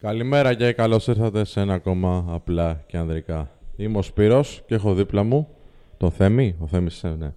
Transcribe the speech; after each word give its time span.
Καλημέρα 0.00 0.54
και 0.54 0.72
καλώς 0.72 1.06
ήρθατε 1.06 1.44
σε 1.44 1.60
ένα 1.60 1.74
ακόμα 1.74 2.24
απλά 2.28 2.82
και 2.86 2.96
ανδρικά. 2.96 3.50
Είμαι 3.76 3.98
ο 3.98 4.02
Σπύρος 4.02 4.62
και 4.66 4.74
έχω 4.74 4.94
δίπλα 4.94 5.22
μου 5.22 5.48
το 5.96 6.10
Θέμη, 6.10 6.56
ο 6.58 6.66
Θέμης, 6.66 7.04
ε, 7.04 7.14
ναι, 7.18 7.32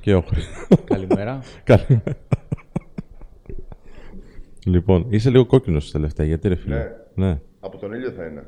και 0.00 0.14
ο 0.14 0.20
Χρήστος. 0.20 0.66
Καλημέρα. 0.84 1.40
Καλημέρα. 1.64 2.16
λοιπόν, 4.64 5.06
είσαι 5.08 5.30
λίγο 5.30 5.46
κόκκινος 5.46 5.90
τελευταία, 5.90 6.26
γιατί 6.26 6.48
ρε 6.48 6.54
φίλε; 6.54 6.76
Ναι. 7.14 7.26
ναι. 7.26 7.40
Από 7.60 7.78
τον 7.78 7.92
ήλιο 7.92 8.10
θα 8.10 8.24
είναι. 8.24 8.46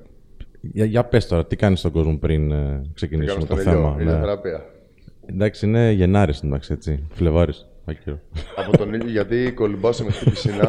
Για, 0.61 0.85
για 0.85 1.05
πες 1.05 1.27
τώρα, 1.27 1.47
τι 1.47 1.57
κάνεις 1.57 1.79
στον 1.79 1.91
κόσμο 1.91 2.17
πριν 2.19 2.51
ε, 2.53 2.83
ξεκινήσουμε 2.95 3.45
Κάνω 3.45 3.55
το 3.55 3.61
στον 3.61 3.73
ήλιο, 3.73 3.83
θέμα. 3.83 3.97
Ναι. 3.97 4.03
ηλιοθεραπεία. 4.03 4.65
Εντάξει, 5.27 5.67
είναι 5.67 5.91
Γενάρης, 5.91 6.43
εντάξει, 6.43 6.73
έτσι, 6.73 7.07
Φλεβάρης. 7.13 7.67
Άκυρο. 7.85 8.21
Από 8.57 8.77
τον 8.77 8.95
ήλιο, 8.95 9.11
γιατί 9.11 9.53
κολυμπάω 9.53 9.93
σε 9.93 10.05
μεσή 10.05 10.25
πισίνα 10.31 10.69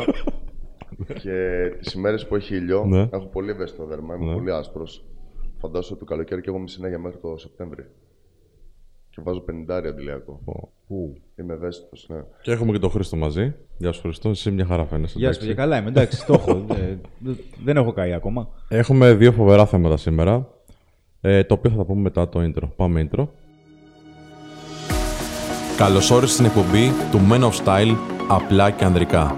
και 1.21 1.69
τις 1.79 1.93
ημέρες 1.93 2.27
που 2.27 2.35
έχει 2.35 2.55
ήλιο 2.55 2.85
Ναι. 2.85 3.07
έχω 3.11 3.25
πολύ 3.25 3.49
ευαίσθητο 3.49 3.85
δέρμα, 3.85 4.15
είμαι 4.15 4.25
Ναι. 4.25 4.33
πολύ 4.33 4.51
άσπρος. 4.51 5.05
Φαντάσου 5.59 5.89
ότι 5.91 5.99
το 5.99 6.05
καλοκαίρι 6.05 6.41
και 6.41 6.49
εγώ 6.49 6.57
είμαι 6.57 6.67
συνέχεια 6.67 6.99
μέχρι 6.99 7.17
το 7.19 7.37
Σεπτέμβρη. 7.37 7.85
Και 9.09 9.21
βάζω 9.23 9.41
50 9.41 9.87
αντιλιακό. 9.89 10.39
Ου. 10.87 11.13
Είμαι 11.35 11.53
ευαίσθητος, 11.53 12.05
ναι. 12.09 12.23
Και 12.41 12.51
έχουμε 12.51 12.71
και 12.71 12.79
τον 12.79 12.89
Χρήστο 12.89 13.15
μαζί. 13.15 13.55
Γεια 13.77 13.91
σου 13.91 14.01
Χρήστο, 14.01 14.29
εσύ 14.29 14.51
μια 14.51 14.65
χαρά 14.65 14.85
φαίνεσαι. 14.85 15.17
Γεια 15.17 15.33
σου, 15.33 15.39
εντάξει. 15.39 15.47
και 15.47 15.53
καλά 15.61 15.77
είμαι. 15.77 15.89
Εντάξει, 15.89 16.25
το 16.25 16.33
έχω. 16.33 16.51
Ε, 16.73 16.97
δε- 17.19 17.33
δεν 17.63 17.77
έχω 17.77 17.91
καεί 17.93 18.13
ακόμα. 18.13 18.49
Έχουμε 18.69 19.13
δύο 19.13 19.31
φοβερά 19.31 19.65
θέματα 19.65 19.97
σήμερα. 19.97 20.47
Ε, 21.21 21.43
το 21.43 21.53
οποίο 21.53 21.69
θα 21.71 21.77
τα 21.77 21.85
πούμε 21.85 22.01
μετά 22.01 22.29
το 22.29 22.39
intro. 22.43 22.69
Πάμε 22.75 23.09
intro. 23.11 23.27
Καλώς 25.77 26.11
όρισες 26.11 26.33
στην 26.33 26.45
εκπομπή 26.45 26.89
του 27.11 27.19
Men 27.31 27.41
of 27.49 27.65
Style 27.65 27.95
απλά 28.29 28.71
και 28.71 28.83
ανδρικά. 28.85 29.35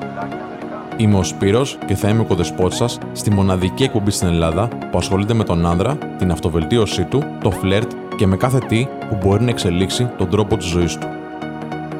Είμαι 0.99 1.17
ο 1.17 1.23
Σπύρος 1.23 1.77
και 1.85 1.95
θα 1.95 2.09
είμαι 2.09 2.21
ο 2.21 2.25
κοδεσπότης 2.25 2.77
σας 2.77 2.97
στη 3.11 3.31
μοναδική 3.31 3.83
εκπομπή 3.83 4.11
στην 4.11 4.27
Ελλάδα 4.27 4.67
που 4.91 4.97
ασχολείται 4.97 5.33
με 5.33 5.43
τον 5.43 5.65
άνδρα, 5.65 5.97
την 6.17 6.31
αυτοβελτίωσή 6.31 7.03
του, 7.03 7.23
το 7.43 7.51
φλερτ 7.51 7.91
και 8.17 8.27
με 8.27 8.37
κάθε 8.37 8.57
τι 8.57 8.87
που 9.09 9.17
μπορεί 9.21 9.43
να 9.43 9.49
εξελίξει 9.49 10.09
τον 10.17 10.29
τρόπο 10.29 10.57
της 10.57 10.67
ζωής 10.67 10.97
του. 10.97 11.07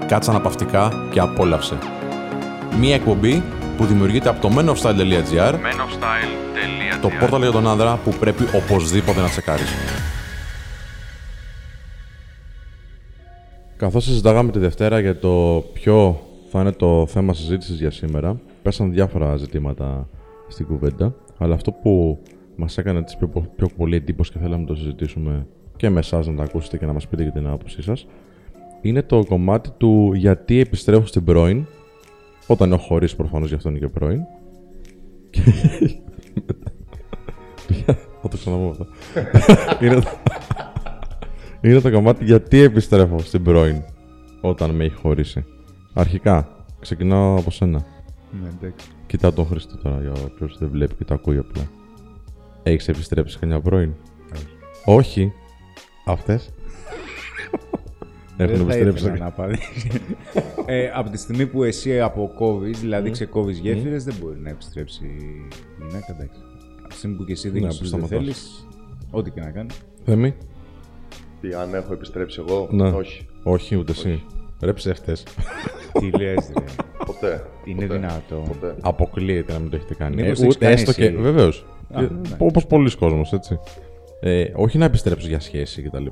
Κάτσε 0.08 0.30
αναπαυτικά 0.30 0.92
και 1.12 1.20
απόλαυσε. 1.20 1.78
Μία 2.80 2.96
εκπομπή 2.96 3.44
που 3.78 3.86
δημιουργείται 3.86 4.30
από 4.30 4.42
το 4.42 4.50
menofstyle.gr 4.58 5.54
το 7.02 7.10
πόρταλ 7.20 7.42
για 7.42 7.52
τον 7.52 7.68
άνδρα 7.68 8.00
που 8.04 8.14
πρέπει 8.20 8.44
οπωσδήποτε 8.56 9.22
να 9.22 9.30
τσεκάρεις. 9.30 9.70
Καθώς 13.78 14.04
συζητάγαμε 14.04 14.52
τη 14.52 14.60
Δευτέρα 14.60 15.00
για 15.00 15.20
το 15.20 15.64
ποιο 15.74 16.24
θα 16.52 16.62
είναι 16.62 16.72
το 16.72 17.06
θέμα 17.08 17.34
συζήτησης 17.34 17.80
για 17.80 17.92
σήμερα, 17.92 18.42
πέσαν 18.62 18.92
διάφορα 18.92 19.36
ζητήματα 19.36 20.10
στην 20.48 20.66
κουβέντα, 20.66 21.16
αλλά 21.38 21.54
αυτό 21.54 21.72
που 21.72 22.20
μας 22.56 22.78
έκανε 22.78 23.04
τις 23.04 23.18
πιο, 23.18 23.28
πιο 23.56 23.70
πολύ 23.78 23.96
εντύπωση 23.96 24.32
και 24.32 24.40
θέλαμε 24.40 24.62
να 24.62 24.68
το 24.68 24.76
συζητήσουμε 24.76 25.48
και 25.76 25.90
με 25.90 26.00
εσάς 26.00 26.28
να 26.28 26.36
τα 26.36 26.44
ακούσετε 26.44 26.78
και 26.78 26.86
να 26.86 26.94
μας 26.94 27.08
πείτε 27.08 27.24
και 27.24 27.30
την 27.30 27.48
άποψή 27.48 27.82
σας, 27.82 28.08
είναι 28.82 29.02
το 29.02 29.26
κομμάτι 29.26 29.70
του 29.78 30.12
γιατί 30.14 30.60
επιστρέφω 30.60 31.06
στην 31.06 31.24
πρώην, 31.24 31.66
όταν 32.48 32.72
έχω 32.72 32.82
χωρίσει 32.82 33.16
προφανώς 33.16 33.50
γι' 33.50 33.56
αυτό 33.56 33.70
είναι 33.70 33.80
και 33.80 33.88
πρώην, 33.88 34.22
θα 38.22 38.28
το 38.30 38.38
ξαναπώ 38.38 38.70
αυτό. 38.70 38.86
είναι, 39.86 39.96
το... 39.96 40.08
είναι 41.62 41.80
το 41.80 41.92
κομμάτι 41.92 42.26
γιατί 42.26 42.60
επιστρέφω 42.60 43.20
στην 43.20 43.44
πρώην 43.44 43.84
όταν 44.42 44.70
με 44.70 44.84
έχει 44.84 44.96
χωρίσει. 44.96 45.46
Αρχικά, 46.00 46.66
ξεκινάω 46.80 47.36
από 47.40 47.52
σένα. 47.52 47.86
Ναι, 48.42 48.48
εντάξει. 48.60 48.88
Κοιτάω 49.08 49.32
τον 49.32 49.46
Χρήστο 49.48 49.78
τώρα 49.78 50.02
για 50.02 50.12
όποιος 50.12 50.58
δεν 50.60 50.70
βλέπει 50.70 50.96
και 50.96 51.06
το 51.06 51.14
ακούει 51.14 51.38
απλά. 51.38 51.62
Έχεις 52.64 52.88
επιστρέψει 52.88 53.40
καμιά 53.40 53.60
πρώην; 53.62 53.94
Όχι. 54.86 55.34
Αυτές; 56.06 56.50
Έχουν 58.38 58.56
Δεν 58.56 58.66
θα 58.66 58.74
επιστρέψει. 58.74 59.04
ήθελα 59.06 59.18
να 59.18 59.26
απαντήσω. 59.26 59.64
ε, 60.66 60.92
από 60.94 61.10
τη 61.10 61.18
στιγμή 61.18 61.46
που 61.48 61.64
εσύ 61.64 62.00
αποκόβεις, 62.00 62.80
δηλαδή 62.80 63.10
ξεκόβεις 63.12 63.58
γέφυρες, 63.58 64.04
δεν 64.04 64.16
μπορεί 64.22 64.40
να 64.40 64.50
επιστρέψει 64.50 65.06
η 65.06 65.48
γυναίκα. 65.78 66.16
Εντάξει. 66.20 66.40
Από 66.80 66.88
τη 66.90 66.96
στιγμή 66.96 67.16
που 67.16 67.24
και 67.26 67.32
εσύ 67.32 67.50
δείχνεις 67.50 67.78
που 67.78 67.82
ότι 67.86 67.90
δεν 67.90 68.00
σταματάς. 68.06 68.10
θέλεις, 68.20 68.68
ό,τι 69.12 69.32
και 69.32 69.40
να 69.42 69.52
κάνεις. 69.52 69.76
Θέμη; 70.06 70.34
Τι, 71.42 71.54
αν 71.54 71.74
έχω 71.74 71.94
επιστρέψει 71.94 72.44
εγώ, 72.48 72.68
Ναι. 72.72 72.90
όχι. 72.90 73.28
Όχι, 73.44 73.76
ούτε 73.76 73.92
εσύ. 73.92 74.24
Ρε 74.62 74.74
ψεύτες. 74.74 75.24
Τι 76.00 76.10
λες, 76.10 76.52
ρε. 76.58 76.64
Ποτέ. 77.06 77.46
Είναι 77.64 77.82
Ποτέ. 77.86 77.94
δυνατό. 77.94 78.44
Ποτέ. 78.48 78.76
Αποκλείεται 78.82 79.54
να 79.54 79.60
μην 79.60 79.70
το 79.70 79.76
έχετε 79.76 79.94
κάνει. 79.94 80.16
Μήπως 80.16 80.40
Ε, 80.40 80.44
έχεις 80.44 80.56
ούτε 80.56 80.66
κάνει 80.66 80.74
έστω 80.74 80.94
και. 80.94 81.06
εσύ. 81.06 81.16
Βεβαίως. 81.16 81.66
Α, 81.94 82.02
ναι. 82.02 82.08
Όπως 82.38 82.66
πολλοί 82.66 82.96
κόσμος, 82.96 83.34
έτσι. 83.34 83.60
Ε, 84.22 84.46
όχι 84.56 84.78
να 84.78 84.86
επιστρέψεις 84.86 85.30
για 85.30 85.40
σχέση 85.40 85.82
κτλ. 85.82 86.06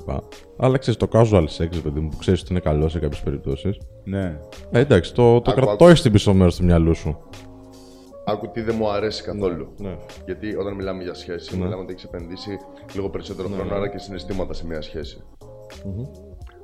Αλλά 0.56 0.78
ξέρεις 0.78 0.98
το 1.00 1.08
casual 1.12 1.44
sex, 1.58 1.68
παιδί 1.82 2.00
μου, 2.00 2.08
που 2.08 2.16
ξέρεις 2.16 2.40
ότι 2.40 2.50
είναι 2.50 2.60
καλό 2.60 2.88
σε 2.88 2.98
κάποιες 2.98 3.20
περιπτώσεις. 3.20 3.78
Ναι. 4.04 4.38
Ε, 4.70 4.78
εντάξει, 4.80 5.14
το, 5.14 5.40
το 5.40 5.50
Άκου, 5.50 5.60
κρατώ 5.60 5.94
στην 5.94 6.12
πίσω 6.12 6.34
μέρος 6.34 6.56
του 6.56 6.64
μυαλού 6.64 6.94
σου. 6.94 7.18
Άκου 8.26 8.50
τι 8.50 8.60
δεν 8.60 8.74
μου 8.78 8.90
αρέσει 8.90 9.22
καθόλου. 9.22 9.68
Ναι. 9.78 9.96
Γιατί 10.24 10.56
όταν 10.56 10.74
μιλάμε 10.74 11.02
για 11.02 11.14
σχέση, 11.14 11.56
μιλάμε 11.56 11.82
ότι 11.82 11.92
έχεις 11.92 12.04
επενδύσει 12.04 12.58
λίγο 12.94 13.08
περισσότερο 13.10 13.48
χρόνο, 13.48 13.74
άρα 13.74 13.88
και 13.88 13.98
συναισθήματα 13.98 14.52
σε 14.54 14.66
μια 14.66 14.80
σχεση 14.80 15.22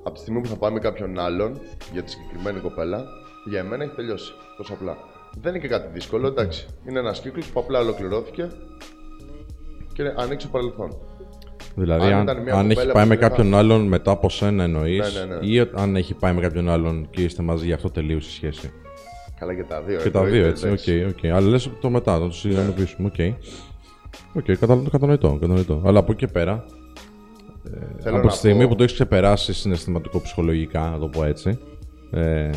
Από 0.06 0.15
τη 0.15 0.20
στιγμή 0.20 0.41
που 0.41 0.48
θα 0.48 0.56
πάμε 0.56 0.75
με 0.75 0.81
κάποιον 0.81 1.19
άλλον 1.19 1.60
για 1.92 2.03
τη 2.03 2.10
συγκεκριμένη 2.10 2.60
κοπέλα, 2.60 3.04
για 3.44 3.59
εμένα 3.59 3.84
έχει 3.84 3.94
τελειώσει. 3.94 4.32
Τόσο 4.56 4.72
απλά. 4.72 4.97
Δεν 5.41 5.50
είναι 5.54 5.62
και 5.62 5.69
κάτι 5.69 5.88
δύσκολο, 5.92 6.26
εντάξει. 6.26 6.66
Είναι 6.88 6.98
ένας 6.98 7.20
κύκλος 7.20 7.47
που 7.47 7.60
απλά 7.60 7.78
ολοκληρώθηκε 7.81 8.48
και 9.93 10.03
ανοίξει 10.16 10.47
το 10.47 10.53
παρελθόν. 10.53 10.97
Δηλαδή, 11.75 12.06
Αν 12.06 12.12
αν, 12.12 12.22
ήταν 12.22 12.43
μια 12.43 12.54
αν 12.54 12.64
έχει 12.70 12.75
κοπέλα 12.75 12.93
πάει 12.93 13.03
που 13.03 13.09
με 13.09 13.16
δεν 13.16 13.28
κάποιον 13.28 13.54
άλλον 13.54 13.87
μετά 13.87 14.10
από 14.10 14.28
σένα 14.28 14.62
εννοείς, 14.64 15.14
Ναι, 15.14 15.25
ναι, 15.25 15.34
ναι. 15.34 15.47
ή 15.47 15.70
αν 15.75 15.97
έχει 15.97 16.14
πάει 16.14 16.32
με 16.34 16.41
κάποιον 16.41 16.69
άλλον 16.69 17.06
και 17.10 17.22
είστε 17.22 17.43
μαζί, 17.43 17.64
γι' 17.66 17.72
αυτό 17.72 17.91
τελείωσε 17.91 18.28
η 18.28 18.32
σχέση. 18.32 18.72
Καλά 19.38 19.54
και 19.54 19.64
τα 19.64 19.82
δύο. 19.82 19.98
Και 20.00 20.10
τα 20.10 20.19
εννοείται, 20.19 20.38
δύο, 20.41 20.48
έτσι. 20.48 20.66
Οκ, 20.66 20.87
εντάξει. 20.87 21.04
οκ. 21.26 21.32
Αλλά 21.32 21.48
λες 21.48 21.70
το 21.81 21.91
μετά, 21.91 22.19
να 22.19 22.26
το 22.26 22.32
συνειδητοποιήσουμε. 22.32 23.09
Οκ. 23.09 23.34
Οκ, 24.37 24.59
κατα- 24.59 24.82
κατανοητό, 24.91 25.37
κατανοητό. 25.41 25.82
Αλλά 25.84 25.98
από 25.98 26.12
εκεί 26.12 26.26
και 26.26 26.32
πέρα, 26.32 26.64
Θέλω 27.98 28.16
από 28.16 28.25
να 28.26 28.30
τη 28.32 28.36
στιγμή 28.36 28.60
πω- 28.60 28.69
που 28.69 28.75
το 28.75 28.82
έχεις 28.82 28.94
ξεπεράσει 28.94 29.52
συναισθηματικο-ψυχολογικά, 29.53 30.81
να 30.91 30.98
το 30.98 31.08
πω 31.08 31.25
έτσι, 31.25 31.58
ε, 32.10 32.50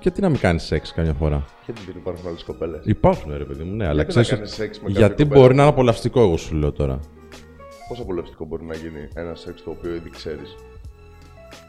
γιατί 0.00 0.20
να 0.20 0.28
μην 0.28 0.38
κάνεις 0.40 0.62
σεξ 0.62 0.92
καμιά 0.92 1.12
φορά; 1.12 1.44
Γιατί 1.64 1.80
δεν 1.86 1.94
υπάρχουν 1.96 2.28
άλλες 2.28 2.36
κοπέλες. 2.46 2.80
Υπάρχουν, 2.84 3.36
ρε 3.36 3.44
παιδί 3.44 3.64
μου, 3.64 3.74
ναι, 3.76 3.84
αλλά 3.86 3.94
Γιατί 4.02 4.16
να 4.16 4.22
ξέρεις. 4.22 4.30
κάνεις 4.30 4.54
σεξ 4.54 4.80
με 4.80 4.86
κάποια 4.86 5.06
Γιατί 5.06 5.22
κοπέλα 5.22 5.40
μπορεί 5.40 5.54
να 5.54 5.62
είναι 5.62 5.70
που- 5.70 5.76
απολαυστικό, 5.76 6.20
εγώ 6.20 6.36
σου 6.36 6.54
λέω 6.54 6.72
τώρα. 6.72 6.98
Πόσο 7.88 8.02
απολαυστικό 8.02 8.44
μπορεί 8.44 8.64
να 8.64 8.74
γίνει 8.74 9.08
ένα 9.14 9.34
σεξ 9.34 9.62
το 9.62 9.70
οποίο 9.70 9.94
ήδη 9.94 10.10
ξέρεις; 10.10 10.54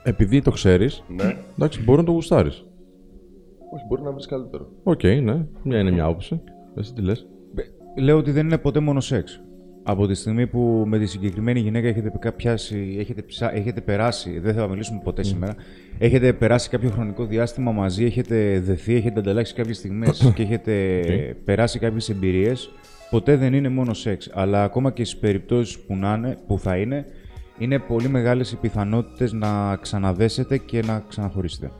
Επειδή 0.03 0.41
το 0.41 0.51
ξέρεις, 0.51 1.03
Ναι. 1.07 1.37
εντάξει, 1.55 1.83
μπορεί 1.83 1.99
να 1.99 2.05
το 2.05 2.11
γουστάρεις. 2.11 2.65
Όχι, 3.73 3.83
μπορεί 3.89 4.01
να 4.01 4.11
βρεις 4.11 4.25
καλύτερο. 4.25 4.69
Οκ, 4.83 5.03
ναι, 5.03 5.45
μια 5.63 5.79
είναι 5.79 5.91
μια 5.91 6.03
άποψη. 6.05 6.41
Εσύ 6.75 6.93
τι 6.93 7.01
λες. 7.01 7.27
Λέω 7.99 8.17
ότι 8.17 8.31
δεν 8.31 8.45
είναι 8.45 8.57
ποτέ 8.57 8.79
μόνο 8.79 8.99
σεξ. 8.99 9.41
Από 9.89 10.07
τη 10.07 10.13
στιγμή 10.13 10.47
που 10.47 10.83
με 10.87 10.97
τη 10.99 11.05
συγκεκριμένη 11.05 11.59
γυναίκα 11.59 11.87
έχετε 11.87 12.11
κα- 12.19 12.31
πιάσει, 12.31 12.95
έχετε, 12.99 13.21
ψα- 13.21 13.55
έχετε 13.55 13.81
περάσει, 13.81 14.39
δεν 14.39 14.53
θα 14.53 14.67
μιλήσουμε 14.67 15.01
ποτέ 15.03 15.23
σήμερα, 15.23 15.55
έχετε 15.97 16.33
περάσει 16.33 16.69
κάποιο 16.69 16.89
χρονικό 16.89 17.25
διάστημα 17.25 17.71
μαζί, 17.71 18.05
έχετε 18.05 18.59
δεθεί, 18.59 18.95
έχετε 18.95 19.19
ανταλλάξει 19.19 19.53
κάποιες 19.53 19.77
στιγμές 19.77 20.31
και 20.35 20.41
έχετε 20.43 20.73
περάσει 21.45 21.79
κάποιες 21.79 22.09
εμπειρίες, 22.09 22.71
ποτέ 23.09 23.35
δεν 23.35 23.53
είναι 23.53 23.69
μόνο 23.69 23.93
σεξ. 23.93 24.29
Αλλά 24.33 24.63
ακόμα 24.63 24.91
και 24.91 25.05
στις 25.05 25.19
περιπτώσεις 25.19 25.79
που, 25.79 25.95
να 25.95 26.13
είναι, 26.13 26.37
που 26.47 26.59
θα 26.59 26.77
είναι, 26.77 27.05
είναι 27.57 27.79
πολύ 27.79 28.09
μεγάλες 28.09 28.51
οι 28.51 28.55
πιθανότητες 28.55 29.33
να 29.33 29.75
ξαναδέσετε 29.75 30.57
και 30.57 30.81
να 30.81 31.03
ξαναχωρίσετε. 31.07 31.71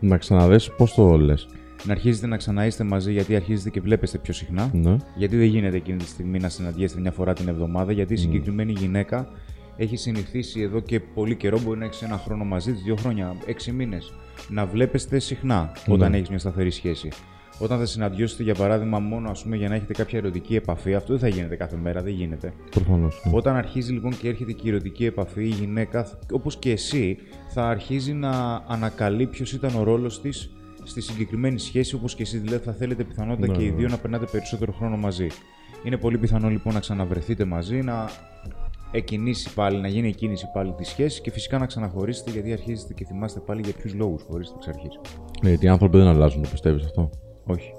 Να 0.00 0.16
ξαναδέσεις 0.16 0.70
πώς 0.76 0.94
το 0.94 1.16
λες; 1.16 1.48
Να 1.84 1.92
αρχίζετε 1.92 2.26
να 2.26 2.36
ξαναείστε 2.36 2.84
μαζί 2.84 3.12
γιατί 3.12 3.36
αρχίζετε 3.36 3.70
και 3.70 3.80
βλέπεστε 3.80 4.18
πιο 4.18 4.32
συχνά. 4.32 4.70
Ναι. 4.72 4.96
Γιατί 5.16 5.36
δεν 5.36 5.46
γίνεται 5.46 5.76
εκείνη 5.76 5.98
τη 5.98 6.08
στιγμή 6.08 6.38
να 6.38 6.48
συναντιέστε 6.48 7.00
μια 7.00 7.12
φορά 7.12 7.32
την 7.32 7.48
εβδομάδα, 7.48 7.92
γιατί 7.92 8.12
η 8.12 8.16
συγκεκριμένη 8.16 8.72
γυναίκα 8.72 9.28
έχει 9.76 9.96
συνηθίσει 9.96 10.60
εδώ 10.60 10.80
και 10.80 11.00
πολύ 11.00 11.34
καιρό, 11.36 11.60
μπορεί 11.60 11.78
να 11.78 11.84
έχει 11.84 12.04
ένα 12.04 12.18
χρόνο 12.18 12.44
μαζί 12.44 12.72
της, 12.72 12.82
δύο 12.82 12.96
χρόνια, 12.96 13.36
έξι 13.46 13.72
μήνες, 13.72 14.12
να 14.48 14.66
βλέπεστε 14.66 15.18
συχνά 15.18 15.72
όταν 15.86 16.14
έχεις 16.14 16.28
μια 16.28 16.38
σταθερή 16.38 16.70
σχέση. 16.70 17.08
Όταν 17.58 17.78
θα 17.78 17.86
συναντιώσετε, 17.86 18.42
για 18.42 18.54
παράδειγμα, 18.54 18.98
μόνο 18.98 19.30
ας 19.30 19.42
πούμε, 19.42 19.56
για 19.56 19.68
να 19.68 19.74
έχετε 19.74 19.92
κάποια 19.92 20.18
ερωτική 20.18 20.54
επαφή, 20.56 20.94
αυτό 20.94 21.12
δεν 21.12 21.20
θα 21.30 21.36
γίνεται 21.36 21.56
κάθε 21.56 21.76
μέρα, 21.76 22.02
δεν 22.02 22.12
γίνεται. 22.12 22.52
Προφανώς. 22.70 23.22
Όταν 23.32 23.56
αρχίζει 23.56 23.92
λοιπόν 23.92 24.18
και 24.18 24.28
έρχεται 24.28 24.52
και 24.52 24.62
η 24.64 24.68
ερωτική 24.68 25.04
επαφή, 25.04 25.42
η 25.44 25.48
γυναίκα, 25.48 26.08
όπως 26.32 26.56
και 26.56 26.70
εσύ, 26.70 27.16
θα 27.48 27.68
αρχίζει 27.68 28.12
να 28.12 28.64
ανακαλεί 28.66 29.26
ποιος 29.26 29.52
ήταν 29.52 29.74
ο 29.74 29.82
ρόλος 29.82 30.20
της 30.20 30.55
στη 30.86 31.00
συγκεκριμένη 31.00 31.58
σχέση, 31.58 31.94
όπως 31.94 32.14
και 32.14 32.22
εσύ. 32.22 32.38
Δηλαδή, 32.38 32.64
θα 32.64 32.72
θέλετε 32.72 33.04
πιθανότητα 33.04 33.46
Ναι, 33.46 33.56
και 33.56 33.62
οι 33.64 33.70
ναι. 33.70 33.76
δύο 33.76 33.88
να 33.88 33.96
περνάτε 33.98 34.26
περισσότερο 34.30 34.72
χρόνο 34.72 34.96
μαζί. 34.96 35.26
Είναι 35.84 35.96
πολύ 35.96 36.18
πιθανό 36.18 36.48
λοιπόν 36.48 36.74
να 36.74 36.80
ξαναβρεθείτε 36.80 37.44
μαζί, 37.44 37.82
να 37.82 38.08
εκκινήσει 38.90 39.54
πάλι, 39.54 39.80
να 39.80 39.88
γίνει 39.88 40.08
εκκίνηση 40.08 40.50
πάλι 40.54 40.72
τη 40.72 40.84
σχέση 40.84 41.20
και 41.20 41.30
φυσικά 41.30 41.58
να 41.58 41.66
ξαναχωρήσετε 41.66 42.30
γιατί 42.30 42.52
αρχίζετε 42.52 42.92
και 42.94 43.04
θυμάστε 43.04 43.40
πάλι 43.40 43.60
για 43.64 43.72
ποιους 43.72 43.94
λόγους 43.94 44.22
χωρίσετε 44.30 44.56
εξ 44.58 44.68
αρχής. 44.68 45.00
Ναι, 45.42 45.48
γιατί 45.48 45.66
οι 45.66 45.68
άνθρωποι 45.68 45.96
δεν 45.98 46.06
αλλάζουν, 46.06 46.42
το 46.42 46.48
πιστεύεις 46.50 46.84
αυτό; 46.84 47.10
Όχι. 47.46 47.72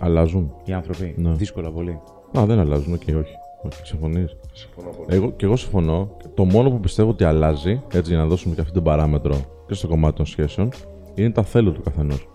Αλλάζουν. 0.00 0.54
οι 0.64 0.72
άνθρωποι. 0.72 1.14
Ναι. 1.16 1.32
Δύσκολα 1.32 1.70
πολύ. 1.70 2.00
Α, 2.38 2.44
δεν 2.46 2.58
αλλάζουν, 2.58 2.92
οκ, 2.94 3.00
όχι. 3.06 3.14
όχι. 3.14 3.34
Συμφωνείς. 3.82 4.36
Συμφωνώ 4.52 4.88
πολύ. 4.90 5.06
Εγώ, 5.08 5.32
και 5.32 5.44
εγώ 5.44 5.56
συμφωνώ. 5.56 6.16
Το 6.34 6.44
μόνο 6.44 6.70
που 6.70 6.80
πιστεύω 6.80 7.10
ότι 7.10 7.24
αλλάζει, 7.24 7.82
έτσι 7.92 8.10
για 8.10 8.18
να 8.20 8.26
δώσουμε 8.26 8.54
και 8.54 8.60
αυτή 8.60 8.72
την 8.72 8.82
παράμετρο 8.82 9.40
και 9.66 9.74
στο 9.74 9.88
κομμάτι 9.88 10.16
των 10.16 10.26
σχέσεων, 10.26 10.68
είναι 11.14 11.30
τα 11.30 11.42
θέλω 11.42 11.72
του 11.72 11.82
καθενός. 11.82 12.28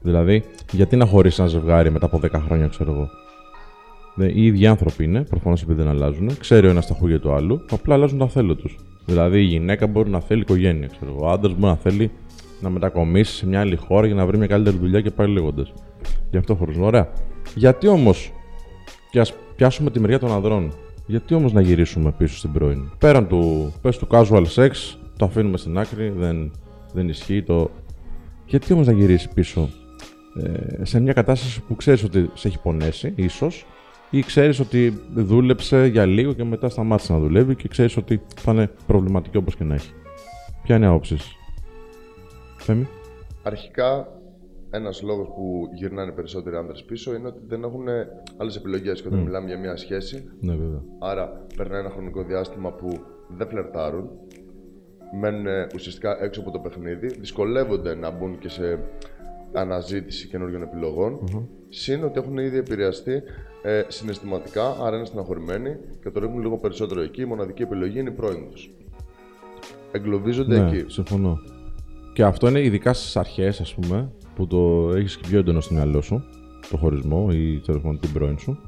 Δηλαδή, 0.00 0.42
γιατί 0.72 0.96
να 0.96 1.06
χωρίσει 1.06 1.40
ένα 1.40 1.50
ζευγάρι 1.50 1.90
μετά 1.90 2.06
από 2.06 2.20
10 2.22 2.30
χρόνια, 2.46 2.66
ξέρω 2.66 2.92
εγώ; 2.92 3.08
Ναι, 4.14 4.26
οι 4.26 4.44
ίδιοι 4.46 4.66
άνθρωποι 4.66 5.04
είναι, 5.04 5.22
προφανώς 5.22 5.62
επειδή 5.62 5.82
δεν 5.82 5.90
αλλάζουν. 5.90 6.38
Ξέρει 6.38 6.66
ο 6.66 6.70
ένας 6.70 6.86
τα 6.86 6.94
χούγια 6.94 7.20
του 7.20 7.32
άλλου, 7.32 7.64
απλά 7.70 7.94
αλλάζουν 7.94 8.18
τα 8.18 8.28
θέλω 8.28 8.54
τους. 8.54 8.78
Δηλαδή, 9.06 9.40
η 9.40 9.44
γυναίκα 9.44 9.86
μπορεί 9.86 10.10
να 10.10 10.20
θέλει 10.20 10.40
οικογένεια, 10.40 10.86
ξέρω 10.86 11.12
εγώ. 11.16 11.26
Ο 11.26 11.30
άντρας 11.30 11.52
μπορεί 11.52 11.66
να 11.66 11.76
θέλει 11.76 12.10
να 12.60 12.70
μετακομίσει 12.70 13.34
σε 13.34 13.46
μια 13.46 13.60
άλλη 13.60 13.76
χώρα 13.76 14.06
για 14.06 14.14
να 14.14 14.26
βρει 14.26 14.38
μια 14.38 14.46
καλύτερη 14.46 14.76
δουλειά 14.76 15.00
και 15.00 15.10
πάει 15.10 15.28
λέγοντας. 15.28 15.72
Γι' 16.30 16.36
αυτό 16.36 16.54
χωρίζουν. 16.54 16.82
Ωραία. 16.82 17.12
Γιατί 17.54 17.88
όμως, 17.88 18.32
και 19.10 19.20
ας 19.20 19.34
πιάσουμε 19.56 19.90
τη 19.90 20.00
μεριά 20.00 20.18
των 20.18 20.32
ανδρών, 20.32 20.72
γιατί 21.06 21.34
όμως 21.34 21.52
να 21.52 21.60
γυρίσουμε 21.60 22.14
πίσω 22.18 22.36
στην 22.36 22.52
πρώην; 22.52 22.90
Πέραν 22.98 23.28
του, 23.28 23.72
πες 23.80 23.98
του 23.98 24.06
casual 24.10 24.44
sex, 24.54 24.70
το 25.16 25.24
αφήνουμε 25.24 25.56
στην 25.56 25.78
άκρη, 25.78 26.08
δεν, 26.16 26.52
δεν 26.92 27.08
ισχύει 27.08 27.42
το. 27.42 27.70
Γιατί 28.46 28.72
όμως 28.72 28.86
να 28.86 28.92
γυρίσεις 28.92 29.28
πίσω 29.28 29.68
ε, 30.42 30.84
σε 30.84 31.00
μια 31.00 31.12
κατάσταση 31.12 31.62
που 31.62 31.76
ξέρεις 31.76 32.04
ότι 32.04 32.30
σε 32.34 32.48
έχει 32.48 32.60
πονέσει, 32.62 33.12
ίσως, 33.16 33.66
ή 34.10 34.20
ξέρεις 34.20 34.60
ότι 34.60 35.00
δούλεψε 35.14 35.86
για 35.86 36.06
λίγο 36.06 36.32
και 36.32 36.44
μετά 36.44 36.68
σταμάτησε 36.68 37.12
να 37.12 37.18
δουλεύει 37.18 37.54
και 37.54 37.68
ξέρεις 37.68 37.96
ότι 37.96 38.22
θα 38.36 38.52
είναι 38.52 38.70
προβληματική 38.86 39.36
όπως 39.36 39.56
και 39.56 39.64
να 39.64 39.74
έχει. 39.74 39.92
Ποια 40.62 40.76
είναι 40.76 40.84
η 40.84 40.88
άποψή 40.88 41.16
σας; 41.16 41.32
Θέμη; 42.58 42.88
Αρχικά, 43.42 44.08
ένας 44.70 45.02
λόγος 45.02 45.26
που 45.26 45.68
γυρνάνε 45.74 46.12
περισσότεροι 46.12 46.56
άντρε 46.56 46.82
πίσω 46.86 47.14
είναι 47.14 47.26
ότι 47.26 47.40
δεν 47.46 47.62
έχουν 47.62 47.84
άλλες 48.36 48.56
επιλογές. 48.56 49.02
Και 49.02 49.08
όταν 49.08 49.20
μιλάμε 49.20 49.46
για 49.46 49.58
μια 49.58 49.76
σχέση, 49.76 50.28
Ναι, 50.40 50.54
βέβαια. 50.54 50.82
άρα 50.98 51.46
περνάει 51.56 51.80
ένα 51.80 51.90
χρονικό 51.90 52.22
διάστημα 52.22 52.72
που 52.72 52.88
δεν 53.36 53.48
φλερτάρουν, 53.48 54.10
μένουν 55.20 55.46
ουσιαστικά 55.74 56.22
έξω 56.24 56.40
από 56.40 56.50
το 56.50 56.58
παιχνίδι, 56.58 57.06
δυσκολεύονται 57.06 57.94
να 57.94 58.10
μπουν 58.10 58.38
και 58.38 58.48
σε 58.48 58.78
αναζήτηση 59.52 60.28
καινούριων 60.28 60.62
επιλογών. 60.62 61.18
Συν 61.68 62.04
ότι 62.04 62.18
έχουν 62.18 62.38
ήδη 62.38 62.56
επηρεαστεί 62.58 63.22
ε, 63.62 63.82
συναισθηματικά, 63.88 64.76
άρα 64.82 64.96
είναι 64.96 65.04
στεναχωρημένοι 65.04 65.76
και 66.02 66.10
το 66.10 66.20
ρίχνουν 66.20 66.40
λίγο 66.40 66.56
περισσότερο 66.56 67.00
εκεί. 67.00 67.20
Η 67.20 67.24
μοναδική 67.24 67.62
επιλογή 67.62 67.98
είναι 67.98 68.08
η 68.08 68.12
πρώην 68.12 68.50
τους. 68.50 68.70
Εγκλωβίζονται 69.92 70.60
Ναι, 70.60 70.68
εκεί. 70.68 70.84
συμφωνώ. 70.92 71.38
Και 72.12 72.22
αυτό 72.22 72.48
είναι 72.48 72.60
ειδικά 72.60 72.92
στις 72.92 73.16
αρχές, 73.16 73.60
ας 73.60 73.74
πούμε, 73.74 74.12
που 74.34 74.46
το 74.46 74.90
έχεις 74.94 75.18
πιο 75.18 75.38
έντονο 75.38 75.60
στο 75.60 75.74
μυαλό 75.74 76.00
σου, 76.00 76.24
το 76.70 76.76
χωρισμό 76.76 77.28
ή 77.32 77.60
τέλος 77.66 77.82
πάντων 77.82 78.00
την 78.00 78.12
πρώην 78.12 78.38
σου. 78.38 78.58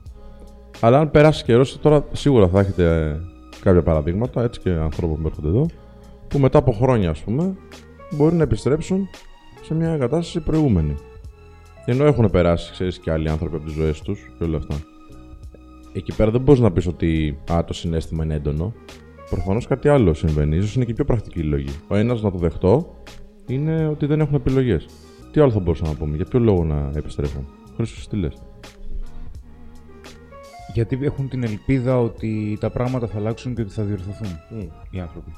Αλλά 0.81 0.99
αν 0.99 1.11
περάσει 1.11 1.44
καιρός, 1.44 1.79
τώρα 1.81 2.06
σίγουρα 2.12 2.49
θα 2.49 2.61
έχετε 2.61 2.85
ε, 2.85 3.21
κάποια 3.61 3.82
παραδείγματα, 3.82 4.43
έτσι 4.43 4.61
και 4.61 4.71
ανθρώπων 4.71 5.21
που 5.23 5.27
έρχονται 5.27 5.49
εδώ, 5.49 5.67
που 6.29 6.38
μετά 6.38 6.59
από 6.59 6.73
χρόνια, 6.73 7.11
ας 7.11 7.21
πούμε, 7.21 7.56
μπορεί 8.17 8.35
να 8.35 8.43
επιστρέψουν 8.43 9.09
σε 9.62 9.74
μια 9.74 9.96
κατάσταση 9.96 10.40
προηγούμενη. 10.40 10.94
Ενώ 11.84 12.04
έχουν 12.04 12.30
περάσει, 12.30 12.72
ξέρεις, 12.72 12.98
και 12.98 13.10
άλλοι 13.10 13.28
άνθρωποι 13.28 13.56
από 13.56 13.64
τις 13.64 13.74
ζωές 13.74 14.00
τους 14.00 14.20
και 14.38 14.44
όλα 14.44 14.56
αυτά. 14.56 14.76
Εκεί 15.92 16.14
πέρα 16.16 16.30
δεν 16.30 16.40
μπορείς 16.40 16.60
να 16.60 16.72
πεις 16.72 16.86
ότι 16.86 17.38
α, 17.52 17.64
το 17.64 17.72
συνέστημα 17.72 18.24
είναι 18.24 18.34
έντονο. 18.34 18.72
Προφανώς 19.30 19.66
κάτι 19.66 19.88
άλλο 19.88 20.14
συμβαίνει. 20.14 20.60
σω 20.60 20.72
είναι 20.76 20.84
και 20.84 20.92
πιο 20.94 21.04
πρακτική 21.04 21.42
λόγη. 21.42 21.68
Ο 21.88 21.94
ένας 21.94 22.22
να 22.22 22.30
το 22.30 22.38
δεχτώ 22.38 22.94
είναι 23.46 23.86
ότι 23.86 24.06
δεν 24.06 24.20
έχουν 24.20 24.34
επιλογές. 24.34 24.86
Τι 25.32 25.40
άλλο 25.40 25.50
θα 25.50 25.58
μπορούσα 25.58 25.86
να 25.86 25.94
πούμε, 25.94 26.16
για 26.16 26.24
ποιο 26.24 26.38
λόγο 26.38 26.64
να 26.64 26.90
επιστρέφουν; 26.94 27.46
Χρήσο, 27.76 28.08
τι 28.08 28.16
λες; 28.16 28.34
Γιατί 30.74 30.98
έχουν 31.02 31.28
την 31.28 31.44
ελπίδα 31.44 32.00
ότι 32.00 32.56
τα 32.60 32.70
πράγματα 32.70 33.06
θα 33.06 33.18
αλλάξουν 33.18 33.54
και 33.54 33.62
ότι 33.62 33.72
θα 33.72 33.82
διορθωθούν 33.82 34.28
οι 34.90 35.00
άνθρωποι. 35.00 35.30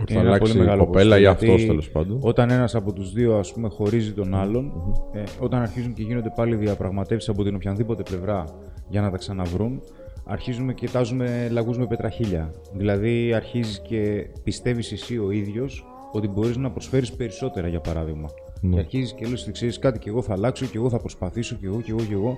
Ότι 0.00 0.12
Είναι 0.12 0.22
θα 0.22 0.26
ένα 0.26 0.34
αλλάξει 0.34 0.52
πολύ 0.52 0.64
η 0.64 0.66
μεγάλο 0.66 0.84
κοπέλα 0.84 1.18
ή 1.18 1.22
ποσοστό, 1.22 1.30
αυτός 1.30 1.48
γιατί 1.48 1.66
τέλος 1.66 1.90
πάντων. 1.90 2.18
Όταν 2.22 2.50
ένας 2.50 2.74
από 2.74 2.92
τους 2.92 3.12
δύο 3.12 3.38
ας 3.38 3.52
πούμε, 3.52 3.68
χωρίζει 3.68 4.12
τον 4.12 4.34
άλλον, 4.34 4.72
ε, 5.12 5.22
όταν 5.40 5.60
αρχίζουν 5.62 5.92
και 5.92 6.02
γίνονται 6.02 6.32
πάλι 6.36 6.56
διαπραγματεύσεις 6.56 7.28
από 7.28 7.44
την 7.44 7.54
οποιαδήποτε 7.54 8.02
πλευρά 8.02 8.44
για 8.88 9.00
να 9.00 9.10
τα 9.10 9.16
ξαναβρούν, 9.16 9.80
αρχίζουμε 10.24 10.74
και 10.74 10.86
κοιτάζουμε 10.86 11.48
λαγούς 11.50 11.78
με 11.78 11.86
πετραχίλια. 11.86 12.50
Δηλαδή, 12.72 13.32
αρχίζεις 13.34 13.80
και 13.80 14.26
πιστεύεις 14.42 14.92
εσύ 14.92 15.18
ο 15.18 15.30
ίδιος 15.30 15.84
ότι 16.12 16.28
μπορείς 16.28 16.56
να 16.56 16.70
προσφέρεις 16.70 17.12
περισσότερα, 17.12 17.68
για 17.68 17.80
παράδειγμα. 17.80 18.28
Και 18.70 18.78
αρχίζεις 18.78 19.12
και 19.12 19.26
λες: 19.26 19.48
Ξέρεις 19.52 19.78
κάτι, 19.78 19.98
και 19.98 20.08
εγώ 20.08 20.22
θα 20.22 20.32
αλλάξω, 20.32 20.66
και 20.66 20.76
εγώ 20.76 20.90
θα 20.90 20.98
προσπαθήσω, 20.98 21.56
και 21.60 21.66
εγώ, 21.66 21.80
και 21.80 21.90
εγώ, 21.90 22.00
και 22.00 22.14
εγώ. 22.14 22.36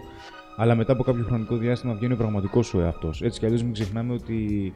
Αλλά 0.57 0.75
μετά 0.75 0.93
από 0.93 1.03
κάποιο 1.03 1.25
χρονικό 1.25 1.57
διάστημα 1.57 1.95
βγαίνει 1.95 2.13
ο 2.13 2.17
πραγματικός 2.17 2.67
σου 2.67 2.81
εαυτός. 2.81 3.23
Έτσι 3.23 3.39
κι 3.39 3.47
αλλιώς 3.47 3.63
μην 3.63 3.73
ξεχνάμε 3.73 4.13
ότι 4.13 4.73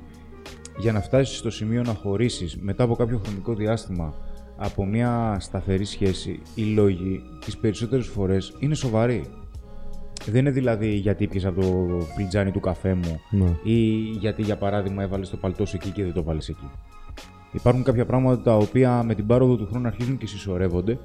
για 0.78 0.92
να 0.92 1.00
φτάσεις 1.00 1.36
στο 1.38 1.50
σημείο 1.50 1.82
να 1.82 1.92
χωρίσεις 1.94 2.56
μετά 2.60 2.84
από 2.84 2.94
κάποιο 2.96 3.20
χρονικό 3.24 3.54
διάστημα 3.54 4.14
από 4.56 4.86
μια 4.86 5.36
σταθερή 5.40 5.84
σχέση, 5.84 6.40
οι 6.54 6.62
λόγοι 6.62 7.22
τις 7.44 7.56
περισσότερες 7.56 8.06
φορές 8.06 8.54
είναι 8.58 8.74
σοβαροί. 8.74 9.24
Δεν 10.26 10.40
είναι 10.40 10.50
δηλαδή 10.50 10.94
γιατί 10.94 11.26
πιες 11.26 11.44
από 11.44 11.60
το 11.60 12.00
φλιτζάνι 12.16 12.50
του 12.50 12.60
καφέ 12.60 12.94
μου 12.94 13.20
Ναι. 13.30 13.56
ή 13.62 13.78
γιατί 14.20 14.42
για 14.42 14.56
παράδειγμα 14.56 15.02
έβαλες 15.02 15.30
το 15.30 15.36
παλτό 15.36 15.66
σου 15.66 15.76
εκεί 15.76 15.90
και 15.90 16.02
δεν 16.04 16.12
το 16.12 16.22
βάλει 16.22 16.40
εκεί. 16.48 16.70
Υπάρχουν 17.52 17.82
κάποια 17.82 18.06
πράγματα 18.06 18.42
τα 18.42 18.56
οποία 18.56 19.02
με 19.02 19.14
την 19.14 19.26
πάροδο 19.26 19.56
του 19.56 19.66
χρόνου 19.70 19.86
αρχίζουν 19.86 20.18
και 20.18 20.26
συσσωρεύονται 20.26 20.98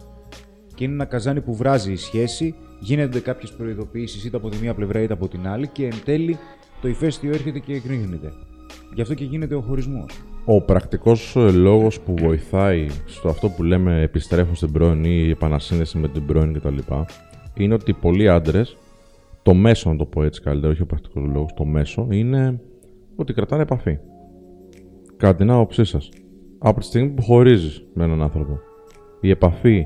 και 0.76 0.84
είναι 0.84 0.94
ένα 0.94 1.06
καζάνι 1.06 1.42
που 1.42 1.56
βράζει 1.56 1.92
η 1.92 1.96
σχέση, 1.96 2.56
γίνονται 2.80 3.20
κάποιες 3.20 3.52
προειδοποιήσεις 3.52 4.24
είτε 4.26 4.38
από 4.38 4.50
τη 4.50 4.58
μία 4.62 4.74
πλευρά 4.74 5.02
είτε 5.02 5.14
από 5.14 5.28
την 5.28 5.48
άλλη 5.48 5.68
και 5.68 5.86
εν 5.86 5.96
τέλει 6.06 6.38
το 6.82 6.88
ηφαίστειο 6.88 7.30
έρχεται 7.30 7.60
και 7.60 7.74
εκρήγνεται. 7.74 8.34
Γι' 8.98 9.04
αυτό 9.04 9.16
και 9.16 9.24
γίνεται 9.24 9.56
ο 9.56 9.62
χωρισμός. 9.62 10.24
Ο 10.46 10.62
πρακτικός 10.62 11.36
λόγος 11.54 12.00
που 12.00 12.14
βοηθάει 12.16 12.88
στο 13.06 13.30
αυτό 13.30 13.50
που 13.50 13.64
λέμε 13.64 14.02
επιστρέφω 14.02 14.56
στην 14.56 14.72
πρώην 14.72 15.04
ή 15.04 15.24
η 15.26 15.30
επανασύνδεση 15.30 15.98
με 15.98 16.08
την 16.08 16.26
πρώην 16.26 16.54
κτλ. 16.54 16.78
είναι 17.54 17.74
ότι 17.74 17.94
πολλοί 17.94 18.30
άντρες, 18.30 18.78
το 19.42 19.54
μέσο, 19.54 19.90
να 19.90 19.96
το 19.96 20.06
πω 20.06 20.24
έτσι 20.24 20.42
καλύτερα, 20.42 20.72
όχι 20.72 20.82
ο 20.82 20.86
πρακτικός 20.86 21.24
λόγος, 21.34 21.54
το 21.54 21.66
μέσο 21.66 22.08
είναι 22.12 22.62
ότι 23.16 23.34
κρατάνε 23.34 23.62
επαφή. 23.62 23.98
Κατά 25.18 25.36
την 25.36 25.50
άποψή 25.50 25.84
σας, 25.84 26.10
από 26.58 26.80
τη 26.80 26.86
στιγμή 26.86 27.10
που 27.10 27.22
χωρίζεις 27.22 27.86
με 27.94 28.04
έναν 28.04 28.22
άνθρωπο, 28.22 28.60
η 29.22 29.30
επαφή 29.30 29.86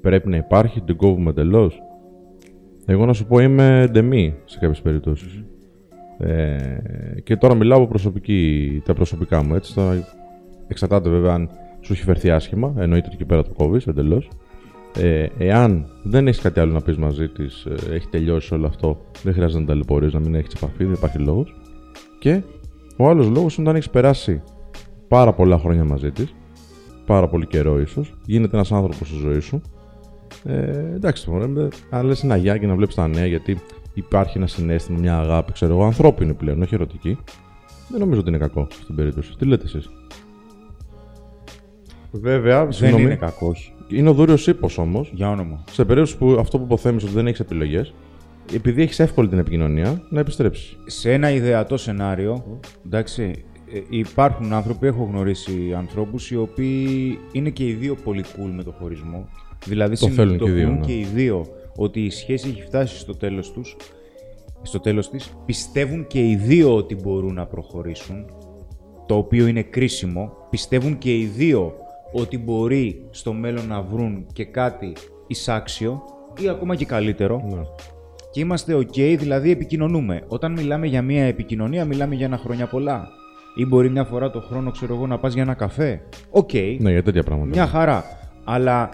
πρέπει 0.00 0.28
να 0.28 0.36
υπάρχει, 0.36 0.80
την 0.80 0.96
κόβουμε 0.96 1.30
εντελώς. 1.30 1.82
Εγώ 2.86 3.06
να 3.06 3.12
σου 3.12 3.26
πω 3.26 3.38
είμαι 3.38 3.88
ντεμή 3.90 4.34
σε 4.44 4.58
κάποιες 4.58 4.80
περιπτώσεις. 4.80 5.44
Ε, 6.20 6.82
και 7.22 7.36
τώρα 7.36 7.54
μιλάω 7.54 7.78
από 7.78 7.88
προσωπική, 7.88 8.82
τα 8.84 8.94
προσωπικά 8.94 9.42
μου. 9.42 9.54
Έτσι, 9.54 9.74
τώρα 9.74 10.06
εξαρτάται 10.68 11.10
βέβαια 11.10 11.34
αν 11.34 11.50
σου 11.80 11.92
έχει 11.92 12.02
φερθεί 12.02 12.30
άσχημα, 12.30 12.74
εννοείται 12.78 13.06
ότι 13.06 13.14
εκεί 13.14 13.24
πέρα 13.24 13.42
το 13.42 13.50
κόβεις 13.52 13.86
εντελώς. 13.86 14.28
Ε, 14.98 15.26
εάν 15.38 15.86
δεν 16.02 16.26
έχεις 16.26 16.40
κάτι 16.40 16.60
άλλο 16.60 16.72
να 16.72 16.80
πεις 16.80 16.96
μαζί 16.96 17.28
της, 17.28 17.66
έχει 17.90 18.08
τελειώσει 18.08 18.54
όλο 18.54 18.66
αυτό, 18.66 19.00
δεν 19.22 19.32
χρειάζεται 19.32 19.60
να 19.60 19.66
ταλαιπωρείς, 19.66 20.12
να 20.12 20.20
μην 20.20 20.34
έχεις 20.34 20.54
επαφή, 20.54 20.84
δεν 20.84 20.92
υπάρχει 20.92 21.18
λόγος. 21.18 21.60
Και 22.18 22.42
ο 22.96 23.08
άλλος 23.08 23.28
λόγος 23.28 23.56
είναι 23.56 23.66
όταν 23.66 23.76
έχεις 23.76 23.90
περάσει 23.90 24.42
πάρα 25.08 25.32
πολλά 25.32 25.58
χρόνια 25.58 25.84
μαζί 25.84 26.10
της, 26.10 26.34
πάρα 27.06 27.28
πολύ 27.28 27.46
καιρό 27.46 27.80
ίσως, 27.80 28.14
γίνεται 28.24 28.56
ένας 28.56 28.72
άνθρωπος 28.72 29.08
στη 29.08 29.16
ζωή 29.16 29.40
σου. 29.40 29.60
Ε, 30.44 30.94
εντάξει, 30.94 31.26
τώρα, 31.26 31.68
αν 31.90 32.06
λες 32.06 32.24
ένα 32.24 32.36
γεια 32.36 32.56
και 32.56 32.66
να 32.66 32.74
βλέπεις 32.74 32.94
τα 32.94 33.08
νέα, 33.08 33.26
γιατί 33.26 33.58
υπάρχει 33.94 34.38
ένα 34.38 34.46
συνέστημα, 34.46 34.98
μια 34.98 35.18
αγάπη, 35.18 35.52
ξέρω 35.52 35.72
εγώ, 35.72 35.84
ανθρώπινη 35.84 36.34
πλέον, 36.34 36.62
όχι 36.62 36.74
ερωτική. 36.74 37.18
Δεν 37.88 38.00
νομίζω 38.00 38.20
ότι 38.20 38.28
είναι 38.28 38.38
κακό 38.38 38.66
στην 38.70 38.94
περίπτωση. 38.94 39.36
Τι 39.38 39.44
λέτε 39.44 39.64
εσείς; 39.64 39.90
Βέβαια, 42.10 42.62
Δεν 42.62 42.72
συγγνώμη, 42.72 43.02
είναι 43.02 43.14
κακό, 43.14 43.46
όχι. 43.46 43.72
είναι 43.88 44.08
ο 44.08 44.12
δούριος 44.12 44.46
ύπος 44.46 44.78
όμως. 44.78 45.10
Για 45.14 45.30
όνομα. 45.30 45.64
Σε 45.70 45.84
περίπτωση 45.84 46.18
που 46.18 46.36
αυτό 46.38 46.58
που 46.58 46.64
υποθέμεις 46.64 47.02
ότι 47.04 47.12
δεν 47.12 47.26
έχεις 47.26 47.40
επιλογές, 47.40 47.94
επειδή 48.54 48.82
έχεις 48.82 48.98
εύκολη 49.00 49.28
την 49.28 49.38
επικοινωνία, 49.38 50.02
να 50.10 50.20
επιστρέψεις. 50.20 50.76
Σε 50.86 51.12
ένα 51.12 51.30
ιδεατό 51.30 51.76
σενάριο, 51.76 52.60
εντάξει, 52.86 53.44
ε, 53.72 53.80
υπάρχουν 53.88 54.52
άνθρωποι, 54.52 54.86
έχω 54.86 55.08
γνωρίσει 55.12 55.74
ανθρώπους 55.76 56.30
οι 56.30 56.36
οποίοι 56.36 57.18
είναι 57.32 57.50
και 57.50 57.66
οι 57.66 57.72
δύο 57.72 57.94
πολύ 58.04 58.24
cool 58.26 58.50
με 58.56 58.62
το 58.62 58.74
χωρισμό. 58.80 59.28
Δηλαδή 59.66 59.98
Το 59.98 60.08
θέλουν 60.08 60.38
και 60.38 60.44
οι 60.44 60.50
δύο, 60.50 60.56
συνειδητοποιούν 60.56 60.78
ναι. 60.78 60.86
και 60.86 60.92
οι 60.92 61.06
δύο 61.14 61.46
ότι 61.76 62.04
η 62.04 62.10
σχέση 62.10 62.48
έχει 62.48 62.62
φτάσει 62.62 62.98
στο 62.98 63.16
τέλος 63.16 63.52
τους, 63.52 63.76
στο 64.62 64.80
τέλος 64.80 65.10
της, 65.10 65.32
πιστεύουν 65.46 66.06
και 66.06 66.28
οι 66.28 66.36
δύο 66.36 66.74
ότι 66.76 66.94
μπορούν 66.94 67.34
να 67.34 67.46
προχωρήσουν, 67.46 68.24
το 69.06 69.16
οποίο 69.16 69.46
είναι 69.46 69.62
κρίσιμο. 69.62 70.32
Πιστεύουν 70.50 70.98
και 70.98 71.16
οι 71.16 71.24
δύο 71.24 71.74
ότι 72.12 72.38
μπορεί 72.38 73.06
στο 73.10 73.32
μέλλον 73.32 73.66
να 73.66 73.82
βρουν 73.82 74.26
και 74.32 74.44
κάτι 74.44 74.92
εισάξιο 75.26 76.02
ή 76.40 76.48
ακόμα 76.48 76.74
και 76.76 76.84
καλύτερο 76.84 77.42
Ναι. 77.48 77.60
και 78.30 78.40
είμαστε 78.40 78.74
OK, 78.76 79.16
δηλαδή 79.18 79.50
επικοινωνούμε. 79.50 80.22
Όταν 80.28 80.52
μιλάμε 80.52 80.86
για 80.86 81.02
μια 81.02 81.24
επικοινωνία, 81.24 81.84
μιλάμε 81.84 82.14
για 82.14 82.26
ένα 82.26 82.36
χρόνια 82.38 82.66
πολλά. 82.66 83.08
Ή 83.56 83.64
μπορεί 83.66 83.90
μια 83.90 84.04
φορά 84.04 84.30
το 84.30 84.40
χρόνο, 84.40 84.70
ξέρω 84.70 84.94
εγώ, 84.94 85.06
να 85.06 85.18
πας 85.18 85.32
για 85.34 85.42
ένα 85.42 85.54
καφέ. 85.54 86.02
Οκ, 86.30 86.52
Ναι, 86.78 86.90
για 86.90 87.02
τέτοια 87.02 87.22
πράγματα. 87.22 87.50
μια 87.50 87.66
χαρά. 87.66 88.04
Αλλά 88.44 88.90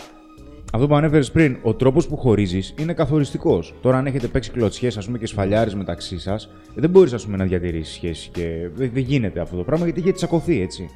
αυτό 0.73 0.87
που 0.87 0.95
ανέφερες 0.95 1.31
πριν, 1.31 1.59
ο 1.63 1.75
τρόπος 1.75 2.07
που 2.07 2.17
χωρίζεις 2.17 2.75
είναι 2.79 2.93
καθοριστικός. 2.93 3.75
Τώρα, 3.81 3.99
αν 3.99 4.07
έχετε 4.07 4.27
παίξει 4.27 4.51
κλωτσιές 4.51 5.05
πούμε, 5.05 5.19
και 5.19 5.27
σφαλιάρες 5.27 5.75
μεταξύ 5.75 6.19
σας, 6.19 6.51
δεν 6.75 6.91
μπορείς 6.91 7.27
να 7.27 7.45
διατηρήσεις 7.45 7.95
σχέση. 7.95 8.31
Και 8.33 8.69
δεν, 8.75 8.91
δεν 8.93 9.03
γίνεται 9.03 9.41
αυτό 9.41 9.57
το 9.57 9.63
πράγμα 9.63 9.85
γιατί 9.85 10.01
έχει 10.01 10.13
τσακωθεί 10.13 10.61
έτσι. 10.61 10.89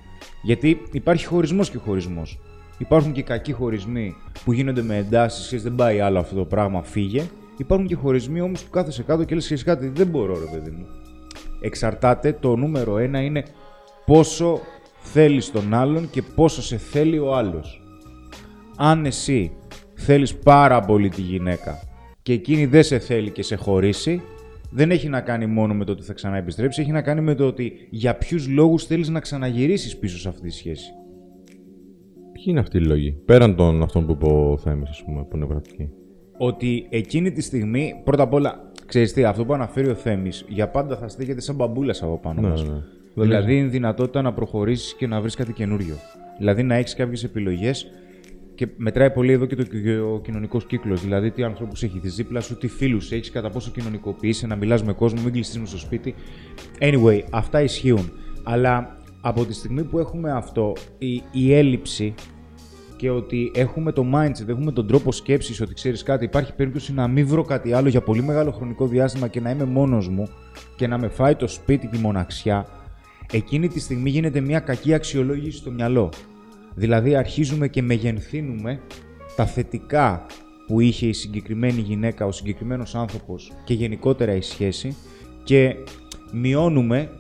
Γιατί 0.43 0.83
υπάρχει 0.93 1.27
χωρισμός 1.27 1.71
και 1.71 1.79
χωρισμός. 1.79 2.41
Υπάρχουν 2.79 3.13
και 3.13 3.23
κακοί 3.23 3.53
χωρισμοί 3.53 4.15
που 4.45 4.53
γίνονται 4.53 4.83
με 4.83 4.97
εντάσεις 4.97 5.49
και 5.49 5.59
δεν 5.59 5.75
πάει 5.75 6.01
άλλο 6.01 6.19
αυτό 6.19 6.35
το 6.35 6.45
πράγμα, 6.45 6.83
φύγε. 6.83 7.23
Υπάρχουν 7.57 7.87
και 7.87 7.95
χωρισμοί 7.95 8.41
όμως 8.41 8.65
που 8.65 8.71
κάθεσαι 8.71 9.03
κάτω 9.03 9.25
και 9.25 9.35
λες 9.35 9.47
και 9.47 9.57
κάτι, 9.57 9.89
δεν 9.89 10.07
μπορώ, 10.07 10.39
ρε 10.39 10.59
παιδί 10.59 10.71
μου. 10.71 10.87
Εξαρτάται, 11.61 12.33
το 12.41 12.57
νούμερο 12.57 12.99
ένα 12.99 13.21
είναι 13.21 13.45
πόσο 14.07 14.61
θέλεις 14.99 15.51
τον 15.51 15.75
άλλον 15.75 16.11
και 16.11 16.23
πόσο 16.23 16.63
σε 16.63 16.77
θέλει 16.77 17.19
ο 17.19 17.35
άλλος. 17.35 17.83
Αν 18.83 19.05
εσύ 19.05 19.53
θέλεις 19.95 20.35
πάρα 20.35 20.81
πολύ 20.81 21.09
τη 21.09 21.21
γυναίκα 21.21 21.79
και 22.23 22.33
εκείνη 22.33 22.67
δεν 22.67 22.83
σε 22.83 22.99
θέλει 22.99 23.31
και 23.31 23.43
σε 23.43 23.57
χωρίσει, 23.57 24.21
δεν 24.71 24.91
έχει 24.91 25.09
να 25.09 25.21
κάνει 25.21 25.47
μόνο 25.47 25.75
με 25.75 25.85
το 25.85 25.93
ότι 25.93 26.03
θα 26.03 26.13
ξαναεπιστρέψει, 26.13 26.81
έχει 26.81 26.91
να 26.91 27.03
κάνει 27.03 27.21
με 27.21 27.35
το 27.35 27.47
ότι 27.47 27.73
για 27.91 28.15
ποιους 28.15 28.49
λόγους 28.49 28.85
θέλεις 28.85 29.09
να 29.09 29.21
ξαναγυρίσεις 29.21 29.97
πίσω 29.99 30.19
σε 30.19 30.29
αυτή 30.29 30.49
τη 30.49 30.55
σχέση. 30.55 30.91
Ποιοι 32.33 32.45
είναι 32.47 32.61
αυτοί 32.61 32.77
οι 32.77 32.81
λόγοι, 32.81 33.13
πέραν 33.25 33.57
των 33.57 33.83
αυτών 33.83 34.07
που 34.07 34.13
είπε 34.13 34.27
ο 34.27 34.59
Θέμης, 34.59 34.89
ας 34.89 35.03
πούμε, 35.05 35.25
που 35.25 35.37
είναι 35.37 35.47
πρακτική. 35.47 35.89
Ότι 36.39 36.87
εκείνη 36.91 37.33
τη 37.33 37.41
στιγμή, 37.43 38.01
πρώτα 38.05 38.23
απ' 38.23 38.33
όλα, 38.33 38.71
ξέρεις 38.87 39.13
τι, 39.13 39.25
αυτό 39.25 39.45
που 39.45 39.55
αναφέρει 39.55 39.89
ο 39.89 39.95
Θέμης, 39.95 40.45
για 40.49 40.69
πάντα 40.69 40.97
θα 40.97 41.09
στέκεται 41.09 41.41
σαν 41.41 41.55
μπαμπούλας 41.55 42.03
από 42.03 42.19
πάνω 42.19 42.41
Ναι, 42.41 42.49
μας. 42.49 42.65
ναι. 42.65 42.83
Δηλαδή, 43.15 43.59
είναι 43.59 43.69
δυνατότητα 43.69 44.23
να 44.23 44.33
προχωρήσεις 44.33 44.95
και 44.95 45.07
να 45.07 45.21
βρεις 45.21 45.35
κάτι 45.35 45.53
καινούριο. 45.53 45.95
Δηλαδή, 46.39 46.63
να 46.63 46.75
έχεις 46.75 46.95
κάποιες 46.95 47.25
επιλογές 47.25 47.87
και 48.61 48.69
μετράει 48.77 49.11
πολύ 49.11 49.33
εδώ 49.33 49.47
και 49.47 49.57
το, 49.57 49.63
και 49.63 49.99
ο 49.99 50.21
κοινωνικός 50.25 50.67
κύκλος. 50.67 51.01
Δηλαδή, 51.01 51.31
τι 51.31 51.43
ανθρώπους 51.43 51.83
έχει 51.83 51.99
δίπλα 52.03 52.41
σου, 52.41 52.57
τι 52.57 52.69
φίλους 52.69 53.13
έχεις, 53.13 53.31
κατά 53.31 53.51
πόσο 53.51 53.71
κοινωνικοποιείσαι, 53.71 54.47
να 54.47 54.57
μιλάς 54.57 54.83
με 54.83 54.93
κόσμο, 54.93 55.23
μην 55.23 55.33
κλειστείς 55.33 55.59
με 55.59 55.67
στο 55.67 55.79
σπίτι. 55.79 56.15
Anyway, 56.79 57.21
αυτά 57.31 57.63
ισχύουν. 57.63 58.13
Αλλά 58.43 58.97
από 59.21 59.45
τη 59.45 59.53
στιγμή 59.53 59.85
που 59.85 59.99
έχουμε 59.99 60.33
αυτό, 60.33 60.73
η, 60.99 61.23
η 61.33 61.55
έλλειψη 61.55 62.15
και 62.97 63.11
ότι 63.11 63.51
έχουμε 63.55 63.93
το 63.93 64.07
mindset, 64.15 64.49
έχουμε 64.49 64.73
τον 64.73 64.87
τρόπο 64.87 65.13
σκέψης 65.13 65.61
ότι 65.61 65.75
ξέρεις 65.75 66.03
κάτι, 66.03 66.25
υπάρχει 66.25 66.55
περίπτωση 66.55 66.95
να 66.95 67.09
μην 67.09 67.27
βρω 67.27 67.43
κάτι 67.43 67.73
άλλο 67.73 67.89
για 67.89 68.01
πολύ 68.01 68.23
μεγάλο 68.23 68.51
χρονικό 68.51 68.87
διάστημα 68.87 69.29
και 69.29 69.41
να 69.41 69.51
είμαι 69.51 69.65
μόνος 69.65 70.09
μου 70.09 70.29
και 70.77 70.87
να 70.87 70.99
με 70.99 71.09
φάει 71.09 71.35
το 71.35 71.49
σπίτι 71.49 71.87
και 71.87 71.97
η 71.97 72.01
μοναξιά, 72.01 72.67
εκείνη 73.33 73.69
τη 73.69 73.81
στιγμή 73.81 74.11
γίνεται 74.11 74.41
μια 74.41 74.61
κακή 74.61 74.95
αξιολόγηση 74.95 75.57
στο 75.57 75.71
μυαλό. 75.71 76.11
Δηλαδή 76.75 77.17
αρχίζουμε 77.17 77.69
και 77.69 77.83
μεγενθύνουμε 77.83 78.81
τα 79.37 79.47
θετικά 79.47 80.27
που 80.67 80.81
είχε 80.81 81.07
η 81.07 81.13
συγκεκριμένη 81.13 81.81
γυναίκα, 81.81 82.27
ο 82.27 82.33
συγκεκριμένος 82.33 82.95
άνθρωπος 82.95 83.53
και 83.65 83.75
γενικότερα 83.75 84.35
η 84.35 84.41
σχέση 84.41 84.97
και 85.45 85.75
μειώνουμε 86.33 87.11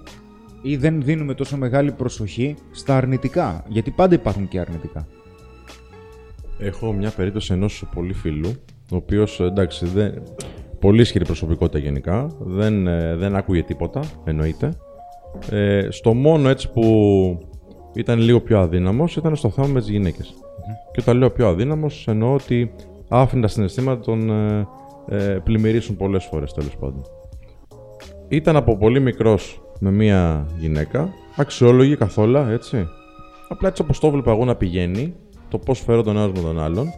ή 0.62 0.76
δεν 0.76 1.02
δίνουμε 1.02 1.35
τόσο 1.35 1.57
μεγάλη 1.57 1.92
προσοχή 1.92 2.54
στα 2.71 2.97
αρνητικά, 2.97 3.64
γιατί 3.69 3.90
πάντα 3.90 4.14
υπάρχουν 4.14 4.49
και 4.49 4.61
αρνητικά. 4.61 5.07
Έχω 6.59 6.92
μια 6.92 7.11
περίπτωση 7.11 7.52
ενός 7.52 7.85
πολύ 7.95 8.12
φίλου, 8.12 8.49
ο 8.92 8.97
οποίος 8.97 9.40
εντάξει, 9.40 9.87
δεν... 9.87 10.23
πολύ 10.78 11.00
ισχυρή 11.00 11.25
προσωπικότητα 11.25 11.78
γενικά, 11.78 12.26
δεν, 12.38 12.87
ε, 12.87 13.16
δεν 13.16 13.37
άκουγε 13.37 13.62
τίποτα, 13.62 14.00
εννοείται. 14.25 14.73
Ε, 15.50 15.88
στο 15.90 16.14
μόνο 16.14 16.49
έτσι 16.49 16.71
που 16.71 17.50
ήταν 17.94 18.18
λίγο 18.18 18.40
πιο 18.40 18.59
αδύναμος 18.59 19.16
ήταν 19.16 19.37
στο 19.37 19.50
θέμα 19.50 19.66
με 19.66 19.80
τις 19.80 19.88
γυναικε 19.88 20.23
Και 20.92 21.00
όταν 21.00 21.16
λέω 21.16 21.30
πιο 21.30 21.49
αδύναμος, 21.49 22.06
εννοώ 22.09 22.35
ότι 22.35 22.73
άφηνε 23.09 23.42
τα 23.42 23.49
συναισθήματα 23.49 24.00
τον 24.00 24.30
ε, 24.30 24.66
ε, 25.09 25.16
πλημμυρίσουν 25.44 25.97
πολλές 25.97 26.25
φορές 26.25 26.52
τέλος 26.52 26.76
πάντων. 26.76 27.02
Ήταν 28.28 28.56
από 28.56 28.76
πολύ 28.76 29.00
μικρός 29.00 29.62
με 29.80 29.90
μία 29.90 30.47
γυναίκα, 30.59 31.09
αξιόλογη 31.37 31.97
καθόλου, 31.97 32.37
έτσι. 32.37 32.88
Απλά 33.49 33.68
έτσι 33.68 33.82
όπως 33.82 34.00
το 34.00 34.11
βλέπα 34.11 34.30
εγώ 34.30 34.44
να 34.44 34.56
πηγαίνει, 34.56 35.14
το 35.49 35.59
πώς 35.59 35.80
φέρω 35.80 36.02
τον 36.02 36.16
ένας 36.16 36.32
με 36.32 36.40
τον 36.40 36.61
άλλον 36.61 36.88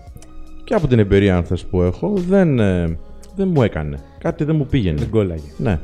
και 0.64 0.74
από 0.74 0.86
την 0.86 0.98
εμπειρία, 0.98 1.36
αν 1.36 1.44
θες, 1.44 1.64
που 1.64 1.82
έχω, 1.82 2.12
δεν, 2.16 2.58
ε, 2.58 2.98
δεν 3.36 3.48
μου 3.48 3.62
έκανε. 3.62 3.98
Κάτι 4.18 4.44
δεν 4.44 4.56
μου 4.56 4.66
πήγαινε. 4.66 4.98
Δεν 4.98 5.10
κόλλαγε. 5.10 5.52
Ναι. 5.56 5.80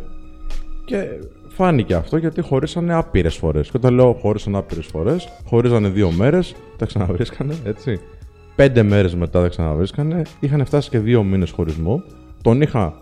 Και 0.84 1.06
φάνηκε 1.58 1.94
αυτό 1.94 2.16
γιατί 2.16 2.40
χωρίσανε 2.40 2.94
άπειρες 2.94 3.34
φορές. 3.34 3.70
Και 3.70 3.76
όταν 3.76 3.94
λέω 3.94 4.12
χώρισαν 4.12 4.56
άπειρες 4.56 4.86
φορές, 4.86 5.28
χωρίζανε 5.44 5.88
δύο 5.88 6.10
μέρες, 6.10 6.54
τα 6.76 6.86
ξαναβρίσκανε, 6.86 7.54
έτσι. 7.64 8.00
Πέντε 8.56 8.82
μέρες 8.82 9.14
μετά 9.14 9.42
τα 9.42 9.48
ξαναβρίσκανε. 9.48 10.22
Είχαν 10.40 10.64
φτάσει 10.64 10.90
και 10.90 10.98
δύο 10.98 11.22
μήνες 11.22 11.50
χωρισμό. 11.50 12.02
Τον 12.42 12.60
είχα 12.60 12.94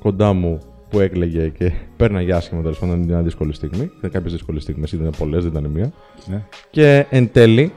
κοντά 0.00 0.32
μου 0.32 0.58
που 0.90 1.00
έκλαιγε 1.00 1.48
και 1.48 1.72
πέρναγε 1.98 2.32
άσχημα 2.32 2.62
τέλος 2.62 2.78
πάντων 2.78 2.98
μια 2.98 3.22
δύσκολη 3.22 3.54
στιγμή. 3.54 3.90
Ήταν 3.98 4.10
κάποιες 4.10 4.32
δύσκολες 4.32 4.62
στιγμές, 4.62 4.92
ήταν 4.92 5.12
πολλές, 5.18 5.42
δεν 5.42 5.52
ήταν 5.52 5.70
μία. 5.70 5.92
Ναι. 6.26 6.44
Και 6.70 7.06
εν 7.10 7.32
τέλει, 7.32 7.72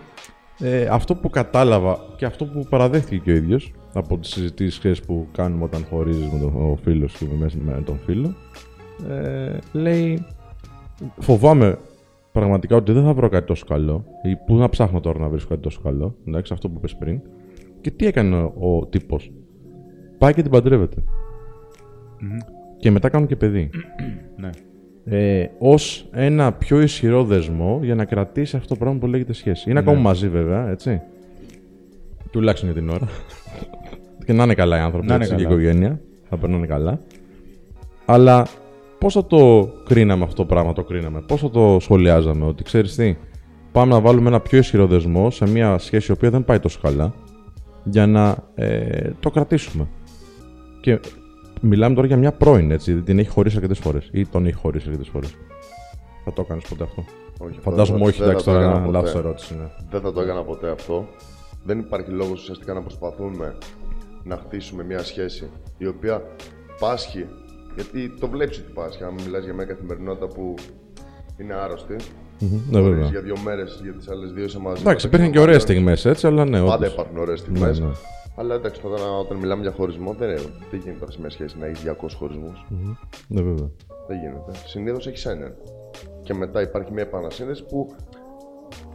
ε, 0.59 0.87
αυτό 0.91 1.15
που 1.15 1.29
κατάλαβα 1.29 1.99
και 2.15 2.25
αυτό 2.25 2.45
που 2.45 2.65
παραδέχτηκε 2.69 3.17
και 3.17 3.31
ο 3.31 3.35
ίδιος 3.35 3.73
από 3.93 4.17
τις 4.17 4.29
συζητήσεις 4.29 5.01
που 5.01 5.27
κάνουμε 5.31 5.63
όταν 5.63 5.85
χωρίζεις 5.89 6.25
με 6.31 6.39
τον 6.39 6.79
φίλος 6.83 7.13
και 7.17 7.25
με, 7.39 7.49
με 7.65 7.81
τον 7.85 7.99
φίλο, 8.05 8.35
ε, 9.09 9.57
λέει 9.71 10.25
φοβάμαι 11.19 11.77
πραγματικά 12.31 12.75
ότι 12.75 12.91
δεν 12.91 13.03
θα 13.03 13.13
βρω 13.13 13.29
κάτι 13.29 13.45
τόσο 13.45 13.65
καλό 13.65 14.05
ή 14.23 14.35
πού 14.35 14.55
να 14.55 14.69
ψάχνω 14.69 14.99
τώρα 14.99 15.19
να 15.19 15.29
βρίσκω 15.29 15.49
κάτι 15.49 15.61
τόσο 15.61 15.81
καλό, 15.83 16.15
εντάξει, 16.27 16.53
αυτό 16.53 16.69
που 16.69 16.75
είπες 16.77 16.95
πριν. 16.95 17.21
Και 17.81 17.91
τι 17.91 18.05
έκανε 18.05 18.35
ο, 18.35 18.53
ο 18.77 18.85
τύπος. 18.85 19.31
Πάει 20.17 20.33
και 20.33 20.41
την 20.41 20.51
παντρεύεται. 20.51 21.03
Και 22.77 22.91
μετά 22.91 23.09
κάνουν 23.09 23.27
και 23.27 23.35
παιδί. 23.35 23.69
Ναι. 24.35 24.49
ε, 25.05 25.49
ως 25.57 26.09
ένα 26.11 26.53
πιο 26.53 26.81
ισχυρό 26.81 27.23
δεσμό 27.23 27.79
για 27.83 27.95
να 27.95 28.05
κρατήσει 28.05 28.55
αυτό 28.55 28.67
το 28.67 28.75
πράγμα 28.75 28.99
που 28.99 29.07
λέγεται 29.07 29.33
σχέση. 29.33 29.69
Είναι 29.69 29.79
ακόμα 29.79 29.99
μαζί 29.99 30.29
βέβαια, 30.29 30.69
έτσι. 30.69 31.01
Τουλάχιστον 32.31 32.71
για 32.71 32.81
την 32.81 32.89
ώρα. 32.89 33.07
και 34.25 34.33
να 34.33 34.43
είναι 34.43 34.53
καλά 34.53 34.77
οι 34.77 34.79
άνθρωποι, 34.79 35.07
Να 35.07 35.13
είναι 35.15 35.23
έτσι, 35.23 35.35
και 35.35 35.41
η 35.41 35.45
καλά. 35.45 35.59
οικογένεια. 35.61 35.99
Θα 36.29 36.37
περνάνε 36.37 36.65
καλά. 36.65 36.99
Αλλά 38.05 38.47
πώς 38.99 39.13
θα 39.13 39.25
το 39.25 39.69
κρίναμε 39.85 40.23
αυτό 40.23 40.35
το 40.35 40.45
πράγμα, 40.45 40.73
το 40.73 40.83
κρίναμε, 40.83 41.21
πώς 41.21 41.41
θα 41.41 41.49
το 41.49 41.77
σχολιάζαμε, 41.79 42.45
ότι 42.45 42.63
ξέρεις 42.63 42.95
τι, 42.95 43.17
πάμε 43.71 43.93
να 43.93 43.99
βάλουμε 43.99 44.27
ένα 44.29 44.39
πιο 44.39 44.57
ισχυρό 44.57 44.87
δεσμό 44.87 45.31
σε 45.31 45.49
μια 45.49 45.77
σχέση 45.77 46.11
η 46.11 46.13
οποία 46.15 46.29
δεν 46.29 46.45
πάει 46.45 46.59
τόσο 46.59 46.79
καλά, 46.81 47.13
για 47.83 48.07
να 48.07 48.37
ε, 48.55 49.09
το 49.19 49.29
κρατήσουμε. 49.29 49.87
Και 50.81 50.99
μιλάμε 51.61 51.95
τώρα 51.95 52.07
για 52.07 52.17
μια 52.17 52.31
πρώην, 52.31 52.71
έτσι, 52.71 52.93
δεν 52.93 53.03
την 53.03 53.19
έχει 53.19 53.29
χωρίσει 53.29 53.55
αρκετές 53.55 53.79
φορές 53.79 54.09
ή 54.11 54.25
τον 54.25 54.45
έχει 54.45 54.55
χωρίσει 54.55 54.85
αρκετές 54.87 55.09
φορές. 55.09 55.35
Θα 56.25 56.33
το 56.33 56.41
έκανες 56.41 56.63
ποτέ 56.69 56.83
αυτό; 56.83 57.03
Όχι, 57.39 57.59
Φαντάζομαι 57.61 57.97
δεν- 57.97 58.07
όχι, 58.07 58.19
δεν 58.19 58.27
εντάξει, 58.29 58.45
θα 58.45 58.51
το 58.51 58.57
τώρα 58.57 58.65
έκανα 58.69 58.85
είναι 58.85 58.91
ποτέ. 58.91 59.05
λάθος 59.05 59.21
ερώτηση. 59.23 59.53
Ναι. 59.55 59.67
Δεν 59.89 60.01
θα 60.01 60.11
το 60.13 60.21
έκανα 60.21 60.43
ποτέ 60.43 60.69
αυτό. 60.69 61.07
Δεν 61.63 61.79
υπάρχει 61.79 62.09
λόγος 62.09 62.41
ουσιαστικά 62.41 62.73
να 62.73 62.81
προσπαθούμε 62.81 63.57
να 64.23 64.35
χτίσουμε 64.37 64.83
μια 64.83 65.03
σχέση 65.03 65.49
η 65.77 65.87
οποία 65.87 66.21
πάσχει. 66.79 67.25
Γιατί 67.79 68.09
το 68.19 68.27
βλέπει 68.27 68.53
ότι 68.61 68.71
πάσχει. 68.73 69.03
Αν 69.03 69.13
μιλάς 69.25 69.43
για 69.43 69.53
μια 69.53 69.65
καθημερινότητα 69.65 70.27
που 70.27 70.53
είναι 71.37 71.53
άρρωστη, 71.53 71.95
Μμμ, 72.41 72.49
Ναι, 72.69 72.79
χωρίς 72.79 72.89
βέβαια. 72.95 73.07
για 73.09 73.21
δύο 73.21 73.35
μέρες, 73.43 73.79
για 73.83 73.93
τις 73.93 74.07
άλλες 74.09 74.31
δύο 74.31 74.43
είσαι 74.43 74.59
μαζί. 74.59 74.81
Εντάξει, 74.81 74.85
μεταξύ 74.85 75.05
υπήρχαν 75.07 75.25
των 75.27 75.35
και 75.35 75.39
ωραίες 75.39 75.55
άλλων. 75.63 75.67
στιγμές 75.67 76.05
έτσι, 76.05 76.27
αλλά 76.27 76.45
ναι, 76.45 76.59
Πάντα 76.59 76.73
όντως. 76.75 76.91
υπάρχουν 76.93 77.17
ωραίες 77.17 77.39
στιγμές. 77.39 77.79
Ναι, 77.79 77.85
ναι. 77.85 77.91
Αλλά 78.35 78.55
εντάξει, 78.55 78.81
όταν, 78.83 79.01
όταν 79.19 79.37
μιλάμε 79.37 79.61
για 79.61 79.71
χωρισμό, 79.71 80.13
δεν, 80.13 80.27
δεν 80.69 80.79
γίνεται 80.79 80.99
τώρα 80.99 81.11
σε 81.11 81.19
μια 81.19 81.29
σχέση 81.29 81.55
να 81.59 81.65
έχεις 81.65 81.83
200 81.83 82.15
χωρισμούς. 82.17 82.65
Ναι, 83.27 83.41
βέβαια. 83.41 83.69
Δεν 84.07 84.17
γίνεται. 84.19 84.51
Συνήθως 84.65 85.07
έχεις 85.07 85.25
έναν. 85.25 85.53
Και 86.23 86.33
μετά 86.33 86.61
υπάρχει 86.61 86.91
μια 86.93 87.03
επανασύνδεση 87.03 87.63
που 87.65 87.95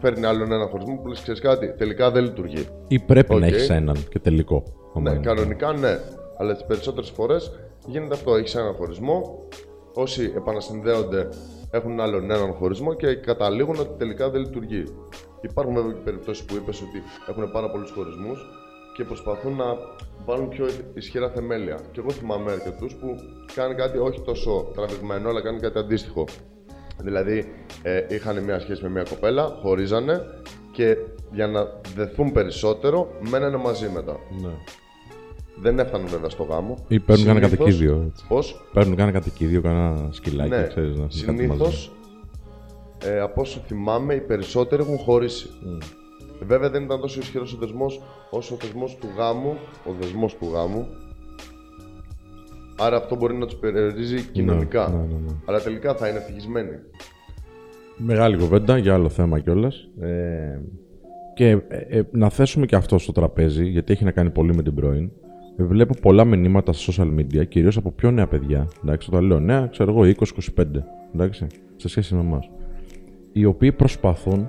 φέρνει 0.00 0.25
άλλον 0.25 0.53
ένα 0.53 0.67
χωρισμό 0.67 0.97
που 1.03 1.09
λες: 1.09 1.21
Ξέρεις 1.23 1.41
κάτι, 1.41 1.75
τελικά 1.79 2.11
δεν 2.11 2.23
λειτουργεί. 2.25 2.67
Ή 2.88 2.99
πρέπει 2.99 3.31
να 3.35 3.47
Οκ. 3.47 3.53
έχεις 3.53 3.71
έναν 3.71 3.97
και 4.09 4.19
τελικό. 4.19 4.62
άμα 4.97 5.11
Ναι, 5.11 5.17
είναι. 5.17 5.25
κανονικά 5.26 5.73
ναι. 5.73 5.99
Αλλά 6.38 6.53
τις 6.55 6.64
περισσότερες 6.64 7.11
φορές 7.11 7.53
γίνεται 7.87 8.14
αυτό. 8.14 8.35
Έχεις 8.35 8.55
έναν 8.55 8.75
χωρισμό. 8.75 9.49
Όσοι 9.95 10.33
επανασυνδέονται 10.37 11.29
έχουν 11.71 12.00
άλλον 12.00 12.31
έναν 12.31 12.53
χωρισμό 12.53 12.95
και 12.95 13.14
καταλήγουν 13.14 13.79
ότι 13.79 13.99
τελικά 13.99 14.31
δεν 14.31 14.41
λειτουργεί. 14.41 14.85
Υπάρχουν 15.41 15.75
βέβαια 15.75 15.93
και 15.93 16.00
περιπτώσεις 16.05 16.45
που 16.45 16.55
είπες 16.55 16.81
ότι 16.81 17.03
έχουν 17.29 17.53
πάρα 17.53 17.71
πολλούς 17.71 17.91
χωρισμούς 17.91 18.47
και 18.97 19.05
προσπαθούν 19.05 19.57
να 19.57 19.64
βάλουν 20.25 20.49
πιο 20.49 20.67
ισχυρά 20.95 21.31
θεμέλια. 21.31 21.81
Και 21.93 22.00
εγώ 22.00 22.11
θυμάμαι 22.11 22.53
αρκετούς 22.53 22.95
που 22.95 23.17
κάνουν 23.55 23.76
κάτι 23.76 23.99
όχι 23.99 24.21
τόσο 24.21 24.71
τραβηγμένο, 24.75 25.29
αλλά 25.29 25.43
κάνουν 25.43 25.61
κάτι 25.61 25.79
αντίστοιχο. 25.79 26.25
Δηλαδή, 26.99 27.53
ε, 27.83 28.07
είχαν 28.09 28.45
μια 28.45 28.61
σχέση 28.61 28.83
με 28.83 28.88
μια 28.88 29.03
κοπέλα, 29.03 29.59
χωρίζανε 29.62 30.21
και 30.73 30.97
για 31.33 31.47
να 31.47 31.81
δεθούν 31.95 32.33
περισσότερο, 32.33 33.09
μένανε 33.31 33.57
μαζί 33.57 33.88
μετά. 33.88 34.17
Ναι. 34.43 34.50
Δεν 35.61 35.78
έφταναν 35.78 36.06
βέβαια 36.06 36.28
στο 36.28 36.42
γάμο. 36.42 36.76
Ή 36.88 37.00
παίρνουν 37.00 37.26
κανένα 37.26 37.49
κατοικίδιο. 37.49 38.04
έτσι. 38.11 38.25
Πώς; 38.28 38.64
Παίρνουν 38.73 38.96
κανένα 38.96 39.18
κατοικίδιο, 39.18 39.61
κανένα 39.61 40.08
σκυλάκι, 40.11 40.49
Ναι, 40.50 40.66
ξέρεις, 40.66 40.96
να 40.96 41.02
κάτι 41.02 41.14
συνήθως 41.16 41.58
μαζί. 41.58 41.90
ε, 43.16 43.20
από 43.20 43.40
όσο 43.40 43.61
θυμάμαι, 43.66 44.14
οι 44.14 44.20
περισσότεροι 44.20 44.82
έχουν 44.82 44.96
χωρίσει. 44.99 45.49
Βέβαια 46.46 46.70
δεν 46.70 46.82
ήταν 46.82 47.00
τόσο 47.00 47.20
ισχυρός 47.20 47.52
ο 47.54 47.56
δεσμός 47.61 48.02
όσο 48.30 48.54
ο 48.54 48.58
θεσμό 48.61 48.84
του 49.00 49.08
γάμου, 49.16 49.56
ο 49.87 49.90
δεσμός 50.00 50.34
του 50.37 50.49
γάμου. 50.52 50.87
Άρα 52.78 52.96
αυτό 52.96 53.16
μπορεί 53.16 53.34
να 53.34 53.46
τους 53.46 53.56
περιορίζει 53.56 54.23
κοινωνικά. 54.23 54.88
ναι, 54.88 54.96
ναι, 54.96 55.18
ναι. 55.26 55.34
Αλλά 55.44 55.61
τελικά 55.61 55.94
θα 55.94 56.08
είναι 56.08 56.18
ευτυχισμένοι. 56.18 56.76
Μεγάλη 57.96 58.37
κουβέντα 58.37 58.76
για 58.78 58.94
άλλο 58.94 59.08
θέμα 59.08 59.38
κιόλας. 59.40 59.88
Ε, 60.00 60.61
και 61.34 61.49
ε, 61.68 61.99
ε, 61.99 62.02
να 62.11 62.28
θέσουμε 62.30 62.66
και 62.66 62.76
αυτό 62.76 62.99
στο 62.99 63.12
τραπέζι, 63.12 63.64
γιατί 63.64 63.92
έχει 63.92 64.04
να 64.04 64.11
κάνει 64.11 64.30
πολύ 64.30 64.54
με 64.54 64.62
την 64.62 64.75
πρώην. 64.75 65.11
Ε, 65.56 65.64
Βλέπω 65.64 65.94
πολλά 66.02 66.25
μηνύματα 66.25 66.73
στα 66.73 66.92
social 66.92 67.18
media, 67.18 67.49
κυρίως 67.49 67.76
από 67.76 67.90
πιο 67.90 68.11
νέα 68.11 68.26
παιδιά. 68.26 68.68
Εντάξει, 68.82 69.11
το 69.11 69.20
λέω 69.20 69.40
νέα, 69.40 69.66
ξέρω 69.66 69.90
εγώ, 69.90 70.14
20-25. 70.56 70.64
Εντάξει, 71.14 71.46
σε 71.76 71.88
σχέση 71.88 72.14
με 72.14 72.20
εμάς. 72.20 72.50
Οι 73.32 73.44
οποίοι 73.44 73.73
προσπαθούν, 73.73 74.49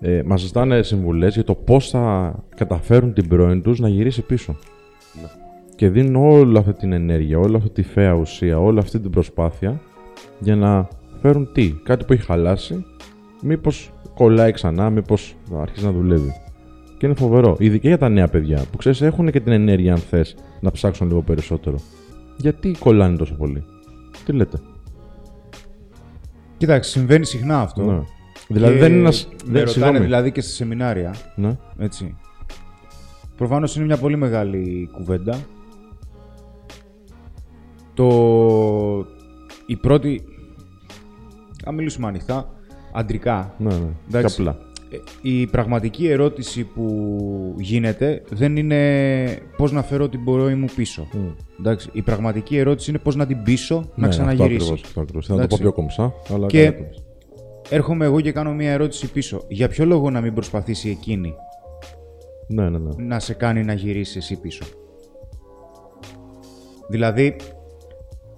ε, 0.00 0.22
μας 0.24 0.40
ζητάνε 0.40 0.82
συμβουλές 0.82 1.34
για 1.34 1.44
το 1.44 1.54
πώς 1.54 1.90
θα 1.90 2.34
καταφέρουν 2.56 3.12
την 3.12 3.28
πρώην 3.28 3.62
τους 3.62 3.80
να 3.80 3.88
γυρίσει 3.88 4.22
πίσω. 4.22 4.56
Ναι. 5.22 5.28
Και 5.74 5.88
δίνουν 5.88 6.16
όλη 6.16 6.58
αυτή 6.58 6.72
την 6.72 6.92
ενέργεια, 6.92 7.38
όλη 7.38 7.56
αυτή 7.56 7.70
τη 7.70 7.82
φαία 7.82 8.12
ουσία, 8.12 8.60
όλη 8.60 8.78
αυτή 8.78 9.00
την 9.00 9.10
προσπάθεια 9.10 9.80
για 10.38 10.56
να 10.56 10.88
φέρουν 11.20 11.52
τι, 11.52 11.74
κάτι 11.82 12.04
που 12.04 12.12
έχει 12.12 12.22
χαλάσει, 12.22 12.84
μήπως 13.42 13.92
κολλάει 14.14 14.52
ξανά, 14.52 14.90
μήπως 14.90 15.36
αρχίσει 15.60 15.84
να 15.84 15.92
δουλεύει. 15.92 16.32
Και 16.98 17.06
είναι 17.06 17.14
φοβερό. 17.14 17.56
Ειδικά 17.58 17.88
για 17.88 17.98
τα 17.98 18.08
νέα 18.08 18.28
παιδιά 18.28 18.64
που 18.70 18.76
ξέρεις 18.76 19.00
έχουν 19.00 19.30
και 19.30 19.40
την 19.40 19.52
ενέργεια, 19.52 19.92
αν 19.92 19.98
θες, 19.98 20.36
να 20.60 20.70
ψάξουν 20.70 21.06
λίγο 21.08 21.22
περισσότερο. 21.22 21.78
Γιατί 22.36 22.76
κολλάνε 22.78 23.16
τόσο 23.16 23.34
πολύ; 23.34 23.64
Τι 24.24 24.32
λέτε; 24.32 24.60
Κοίταξε, 26.56 26.90
συμβαίνει 26.90 27.24
συχνά 27.24 27.60
αυτό. 27.60 27.82
Ναι. 27.82 28.00
Δηλαδή 28.48 28.74
Και 28.74 28.80
δεν 28.80 28.92
είναι 28.92 29.00
ένα. 29.00 29.12
Με 29.44 29.62
ρωτάνε 29.62 30.00
δηλαδή 30.00 30.32
και 30.32 30.40
σε 30.40 30.50
σεμινάρια. 30.50 31.14
Ναι. 31.34 31.56
Έτσι. 31.78 32.16
Προφανώς 33.36 33.76
είναι 33.76 33.84
μια 33.84 33.96
πολύ 33.96 34.16
μεγάλη 34.16 34.88
κουβέντα. 34.92 35.38
Το... 37.94 38.06
Η 39.66 39.76
πρώτη... 39.76 40.24
Αν 41.64 41.74
μιλήσουμε 41.74 42.06
ανοιχτά, 42.06 42.52
αντρικά. 42.92 43.54
Ναι, 43.58 43.68
ναι. 43.68 43.90
Εντάξει. 44.08 44.42
Και 44.42 44.42
απλά. 44.42 44.67
Ε, 44.90 44.96
Η 45.22 45.46
πραγματική 45.46 46.08
ερώτηση 46.08 46.64
που 46.64 47.54
γίνεται 47.58 48.22
δεν 48.30 48.56
είναι 48.56 49.38
πώς 49.56 49.72
να 49.72 49.82
φέρω 49.82 50.08
την 50.08 50.24
πορόη 50.24 50.54
μου 50.54 50.66
πίσω. 50.76 51.08
Μμ. 51.12 51.26
Εντάξει. 51.58 51.88
Η 51.92 52.02
πραγματική 52.02 52.56
ερώτηση 52.56 52.90
είναι 52.90 52.98
πώς 52.98 53.16
να 53.16 53.26
την 53.26 53.42
πείσω 53.42 53.74
να 53.94 54.02
Ναι, 54.04 54.08
ξαναγυρίσει. 54.08 54.54
Αυτό 54.56 54.72
ακριβώς, 54.72 54.82
αυτό 54.88 55.00
ακριβώς. 55.00 55.26
Θέλω 55.26 55.38
να 55.38 55.46
το 55.46 55.56
πω 55.56 55.62
Εντάξει. 55.62 55.62
πιο 55.62 55.72
κομψά. 55.72 56.34
Αλλά 56.34 56.46
Και- 56.46 56.64
καλά 56.64 56.76
το 56.76 56.82
πες. 56.82 57.02
Έρχομαι 57.70 58.04
εγώ 58.04 58.20
και 58.20 58.32
κάνω 58.32 58.52
μια 58.54 58.70
ερώτηση 58.72 59.10
πίσω. 59.10 59.44
Για 59.48 59.68
ποιο 59.68 59.84
λόγο 59.84 60.10
να 60.10 60.20
μην 60.20 60.34
προσπαθήσει 60.34 60.88
εκείνη 60.90 61.34
Ναι, 62.48 62.68
ναι, 62.68 62.78
ναι. 62.78 62.90
να 63.04 63.18
σε 63.20 63.34
κάνει 63.34 63.64
να 63.64 63.72
γυρίσεις 63.72 64.16
εσύ 64.16 64.40
πίσω; 64.40 64.64
Δηλαδή, 66.88 67.36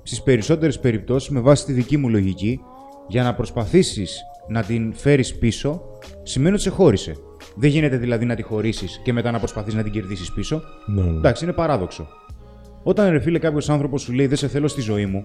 στις 0.03 0.23
περισσότερες 0.23 0.81
περιπτώσεις, 0.81 1.29
με 1.29 1.41
βάση 1.41 1.65
τη 1.65 1.73
δική 1.73 1.97
μου 1.97 2.09
λογική, 2.09 2.61
για 3.09 3.23
να 3.23 3.35
προσπαθήσεις 3.35 4.21
να 4.51 4.63
την 4.63 4.93
φέρεις 4.95 5.39
πίσω, 5.39 5.83
σημαίνει 6.23 6.55
ότι 6.55 6.63
σε 6.63 6.71
χώρισε. 6.71 7.17
Δεν 7.55 7.71
γίνεται 7.71 7.97
δηλαδή 7.97 8.25
να 8.25 8.35
τη 8.35 8.43
χωρίσεις 8.43 9.01
και 9.05 9.13
μετά 9.13 9.31
να 9.31 9.39
προσπαθείς 9.39 9.75
να 9.75 9.83
την 9.83 9.93
κερδίσεις 9.93 10.33
πίσω. 10.33 10.63
ναι, 10.87 11.03
ναι. 11.03 11.09
Εντάξει, 11.19 11.45
είναι 11.45 11.53
παράδοξο. 11.53 12.09
Όταν 12.83 13.11
ρε 13.11 13.21
φίλε 13.21 13.39
κάποιος 13.39 13.69
άνθρωπος 13.69 14.03
σου 14.03 14.13
λέει 14.13 14.27
δεν 14.27 14.37
σε 14.37 14.49
θέλω 14.49 14.69
στη 14.69 14.81
ζωή 14.81 15.07
μου, 15.07 15.25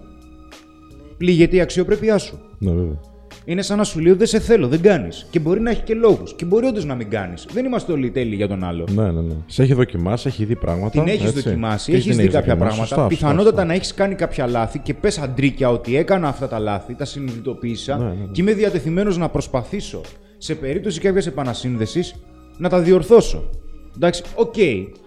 πλήγεται 1.17 1.55
η 1.55 1.62
αξιοπρέπειά 1.62 2.17
σου. 2.17 2.39
ναι, 2.58 2.72
βέβαια. 2.72 3.00
Είναι 3.48 3.62
σαν 3.62 3.78
να 3.78 3.84
σου 3.84 4.00
λέει 4.00 4.10
ότι 4.10 4.18
δεν 4.18 4.28
σε 4.28 4.40
θέλω, 4.40 4.68
δεν 4.68 4.82
κάνεις. 4.82 5.28
Και 5.30 5.40
μπορεί 5.40 5.60
να 5.60 5.70
έχει 5.70 5.82
και 5.82 5.94
λόγους. 5.94 6.34
Και 6.36 6.46
μπορεί 6.46 6.66
όντως 6.66 6.86
να 6.86 6.96
μην 6.96 7.10
κάνεις. 7.10 7.48
Δεν 7.54 7.66
είμαστε 7.66 7.92
όλοι 7.92 8.12
τέλειοι 8.12 8.34
για 8.36 8.48
τον 8.48 8.64
άλλο. 8.64 8.88
Ναι, 8.92 9.04
ναι, 9.12 9.22
ναι. 9.22 9.34
Σε 9.46 9.64
έχει 9.64 9.74
δοκιμάσει, 9.74 10.28
έχει 10.28 10.46
δει 10.46 10.56
πράγματα. 10.56 10.90
Την 10.90 11.08
έχεις 11.08 11.30
έτσι. 11.30 11.42
δοκιμάσει, 11.42 11.86
Και 11.92 11.98
έχεις 11.98 12.06
την 12.08 12.16
δει 12.16 12.22
έχεις 12.22 12.34
κάποια 12.34 12.54
δοκιμάσει. 12.56 12.78
πράγματα. 12.78 12.96
Σωστά, 12.96 13.08
Πιθανότατα 13.08 13.50
σωστά, 13.50 13.66
να 13.66 13.74
έχεις 13.74 13.94
κάνει 13.94 14.16
κάποια 14.16 14.48
λάθη 14.48 14.80
και 14.80 14.94
πες 14.94 15.18
αντρίκια 15.18 15.70
ότι 15.70 15.98
έκανα 15.98 16.28
αυτά 16.28 16.48
τα 16.48 16.60
λάθη, 16.60 16.96
τα 16.96 17.06
συνειδητοποίησα 17.06 17.98
Ναι, 17.98 18.04
ναι, 18.04 18.10
ναι. 18.10 18.25
και 18.32 18.42
είμαι 18.42 18.54
διατεθειμένος 18.54 19.18
να 19.18 19.30
προσπαθήσω 19.30 20.02
σε 20.38 20.56
περίπτωση 20.56 21.00
κάποιας 21.00 21.28
επανασύνδεσης 21.28 22.15
να 22.58 22.69
τα 22.69 22.80
διορθώσω. 22.80 23.50
Εντάξει, 23.96 24.24
οκ, 24.36 24.54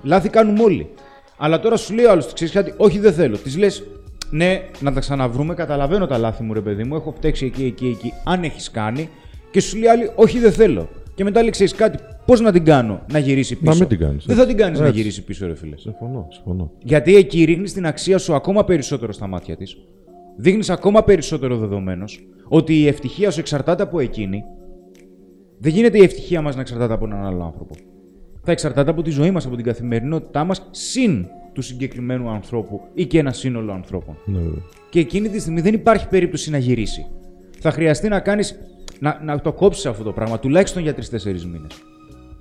λάθη 0.02 0.28
κάνουμε 0.28 0.62
όλοι. 0.62 0.88
Αλλά 1.36 1.60
τώρα 1.60 1.76
σου 1.76 1.94
λέει 1.94 2.04
ο 2.04 2.10
άλλος, 2.10 2.32
ξέρεις 2.32 2.54
κάτι, 2.54 2.74
Όχι, 2.76 2.98
δεν 2.98 3.12
θέλω. 3.12 3.36
Της 3.36 3.56
λες, 3.58 3.82
Ναι, 4.30 4.62
να 4.80 4.92
τα 4.92 5.00
ξαναβρούμε, 5.00 5.54
καταλαβαίνω 5.54 6.06
τα 6.06 6.18
λάθη 6.18 6.42
μου, 6.42 6.52
ρε 6.52 6.60
παιδί 6.60 6.84
μου, 6.84 6.94
έχω 6.94 7.12
φταίξει 7.16 7.46
εκεί, 7.46 7.64
εκεί, 7.64 7.86
εκεί. 7.86 8.12
Αν 8.24 8.42
έχεις 8.42 8.70
κάνει, 8.70 9.08
και 9.50 9.60
σου 9.60 9.76
λέει 9.78 9.88
άλλη, 9.88 10.10
Όχι, 10.14 10.38
δεν 10.38 10.52
θέλω. 10.52 10.88
Και 11.14 11.24
μετά 11.24 11.40
λέει, 11.40 11.50
ξέρεις 11.50 11.74
κάτι, 11.74 11.98
πώς 12.26 12.40
να 12.40 12.52
την 12.52 12.64
κάνω 12.64 13.00
να 13.12 13.18
γυρίσει 13.18 13.56
πίσω. 13.56 13.72
Να 13.72 13.78
μην 13.78 13.88
την 13.88 13.98
κάνεις, 13.98 14.24
Δεν 14.24 14.36
έτσι. 14.36 14.46
θα 14.46 14.54
την 14.54 14.56
κάνεις 14.64 14.78
να 14.80 14.86
Έτσι. 14.86 14.98
γυρίσει 14.98 15.24
πίσω, 15.24 15.46
ρε 15.46 15.54
φίλε. 15.54 15.76
Συμφωνώ, 15.76 16.26
συμφωνώ. 16.30 16.70
Γιατί 16.82 17.16
εκεί 17.16 17.44
ρίχνεις 17.44 17.72
την 17.72 17.86
αξία 17.86 18.18
σου 18.18 18.34
ακόμα 18.34 18.64
περισσότερο 18.64 19.12
στα 19.12 19.26
μάτια 19.26 19.56
της. 19.56 19.76
Δείχνεις 20.36 20.70
ακόμα 20.70 21.04
περισσότερο 21.04 21.56
δεδομένος 21.56 22.28
ότι 22.48 22.74
η 22.74 22.86
ευτυχία 22.86 23.30
σου 23.30 23.40
εξαρτάται 23.40 23.82
από 23.82 24.00
εκείνη. 24.00 24.42
Δεν 25.58 25.72
γίνεται 25.72 25.98
η 25.98 26.02
ευτυχία 26.02 26.42
μας 26.42 26.54
να 26.54 26.60
εξαρτάται 26.60 26.92
από 26.92 27.04
έναν 27.04 27.26
άλλο 27.26 27.44
άνθρωπο. 27.44 27.74
Θα 28.42 28.52
εξαρτάται 28.52 28.90
από 28.90 29.02
τη 29.02 29.10
ζωή 29.10 29.30
μας, 29.30 29.46
από 29.46 29.56
την 29.56 29.64
καθημερινότητά 29.64 30.44
μας, 30.44 30.68
συν 30.70 31.26
του 31.58 31.64
συγκεκριμένου 31.64 32.28
ανθρώπου 32.28 32.80
ή 32.94 33.06
και 33.06 33.18
ένα 33.18 33.32
σύνολο 33.32 33.72
ανθρώπων. 33.72 34.16
Ναι, 34.24 34.38
βέβαια. 34.38 34.62
Και 34.90 35.00
εκείνη 35.00 35.28
τη 35.28 35.40
στιγμή 35.40 35.60
δεν 35.60 35.74
υπάρχει 35.74 36.08
περίπτωση 36.08 36.50
να 36.50 36.58
γυρίσει. 36.58 37.06
Θα 37.58 37.70
χρειαστεί 37.70 38.08
να 38.08 38.20
κάνει. 38.20 38.44
Να, 38.98 39.20
να 39.24 39.40
το 39.40 39.52
κόψεις 39.52 39.86
αυτό 39.86 40.04
το 40.04 40.12
πράγμα, 40.12 40.38
τουλάχιστον 40.38 40.82
για 40.82 40.94
τρει-τέσσερι 40.94 41.38
μήνες. 41.44 41.72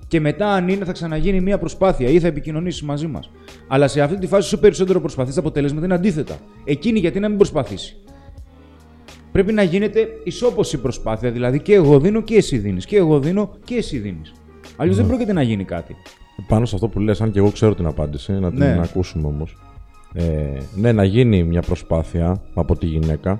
Και 0.08 0.20
μετά, 0.20 0.52
αν 0.52 0.68
είναι, 0.68 0.84
θα 0.84 0.92
ξαναγίνει 0.92 1.40
μια 1.40 1.58
προσπάθεια 1.58 2.08
ή 2.08 2.20
θα 2.20 2.26
επικοινωνήσεις 2.26 2.82
μαζί 2.82 3.06
μας. 3.06 3.30
Αλλά 3.68 3.88
σε 3.88 4.00
αυτή 4.00 4.18
τη 4.18 4.26
φάση, 4.26 4.46
όσο 4.46 4.58
περισσότερο 4.58 5.00
προσπαθείς, 5.00 5.34
τα 5.34 5.40
αποτελέσματα 5.40 5.84
είναι 5.84 5.94
αντίθετα. 5.94 6.36
Εκείνη 6.64 6.98
γιατί 6.98 7.20
να 7.20 7.28
μην 7.28 7.36
προσπαθήσει. 7.36 7.96
Πρέπει 9.32 9.52
να 9.52 9.62
γίνεται 9.62 10.08
ισόποση 10.24 10.78
προσπάθεια, 10.78 11.30
δηλαδή 11.30 11.60
και 11.60 11.74
εγώ 11.74 12.00
δίνω 12.00 12.22
και 12.22 12.34
εσύ 12.34 12.58
δίνεις. 12.58 12.84
Και 12.84 12.96
εγώ 12.96 13.20
δίνω 13.20 13.56
και 13.64 13.74
εσύ 13.74 13.98
δίνεις. 13.98 14.32
Αλλιώς 14.76 14.96
δεν 14.96 15.06
πρόκειται 15.06 15.32
να 15.32 15.42
γίνει 15.42 15.64
κάτι. 15.64 15.96
Πάνω 16.46 16.64
σε 16.66 16.74
αυτό 16.74 16.88
που 16.88 17.00
λες, 17.00 17.20
αν 17.20 17.30
και 17.30 17.38
εγώ 17.38 17.50
ξέρω 17.50 17.74
την 17.74 17.86
απάντηση, 17.86 18.32
να 18.32 18.50
την 18.50 18.58
Ναι. 18.58 18.80
ακούσουμε 18.82 19.26
όμως. 19.26 19.56
Ε, 20.12 20.22
ναι, 20.74 20.92
να 20.92 21.04
γίνει 21.04 21.44
μια 21.44 21.60
προσπάθεια 21.62 22.42
από 22.54 22.76
τη 22.76 22.86
γυναίκα, 22.86 23.38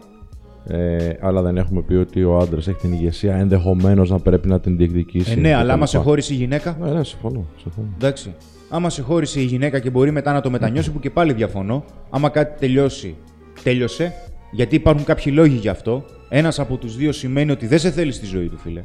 ε, 0.67 1.09
αλλά 1.21 1.43
δεν 1.43 1.57
έχουμε 1.57 1.83
πει 1.83 1.95
ότι 1.95 2.25
ο 2.25 2.39
άντρας 2.39 2.69
έχει 2.69 2.79
την 2.79 2.93
ηγεσία, 2.93 3.37
ενδεχομένως 3.37 4.11
να 4.11 4.19
πρέπει 4.19 4.49
να 4.49 4.61
την 4.61 4.77
διεκδικήσει. 4.77 5.33
Ε, 5.33 5.35
ναι, 5.41 5.55
αλλά 5.55 5.73
άμα 5.73 5.85
κτλ. 5.85 5.97
σε 5.97 5.99
χώρισε 5.99 6.33
η 6.33 6.37
γυναίκα, 6.37 6.77
Ναι, 6.81 6.91
ναι, 6.91 7.05
συμφωνώ. 7.05 7.45
συμφωνώ. 7.63 7.87
Εντάξει. 7.95 8.35
Άμα 8.71 8.91
σε 8.91 9.03
χώρισε 9.03 9.41
η 9.41 9.45
γυναίκα 9.45 9.79
και 9.79 9.91
μπορεί 9.91 10.11
μετά 10.11 10.33
να 10.33 10.41
το 10.41 10.51
μετανιώσει, 10.51 10.91
που 10.93 10.99
και 11.01 11.11
πάλι 11.11 11.33
διαφωνώ, 11.33 11.85
άμα 12.11 12.29
κάτι 12.29 12.59
τελειώσει, 12.59 13.15
τέλειωσε, 13.63 14.13
γιατί 14.51 14.75
υπάρχουν 14.75 15.05
κάποιοι 15.05 15.33
λόγοι 15.37 15.57
γι' 15.57 15.69
αυτό. 15.69 16.05
Ένας 16.29 16.59
από 16.59 16.77
τους 16.77 16.97
δύο 16.97 17.13
σημαίνει 17.13 17.51
ότι 17.51 17.67
δεν 17.67 17.79
σε 17.79 17.91
θέλει 17.91 18.13
στη 18.13 18.27
ζωή 18.27 18.49
του, 18.49 18.59
φίλε. 18.59 18.83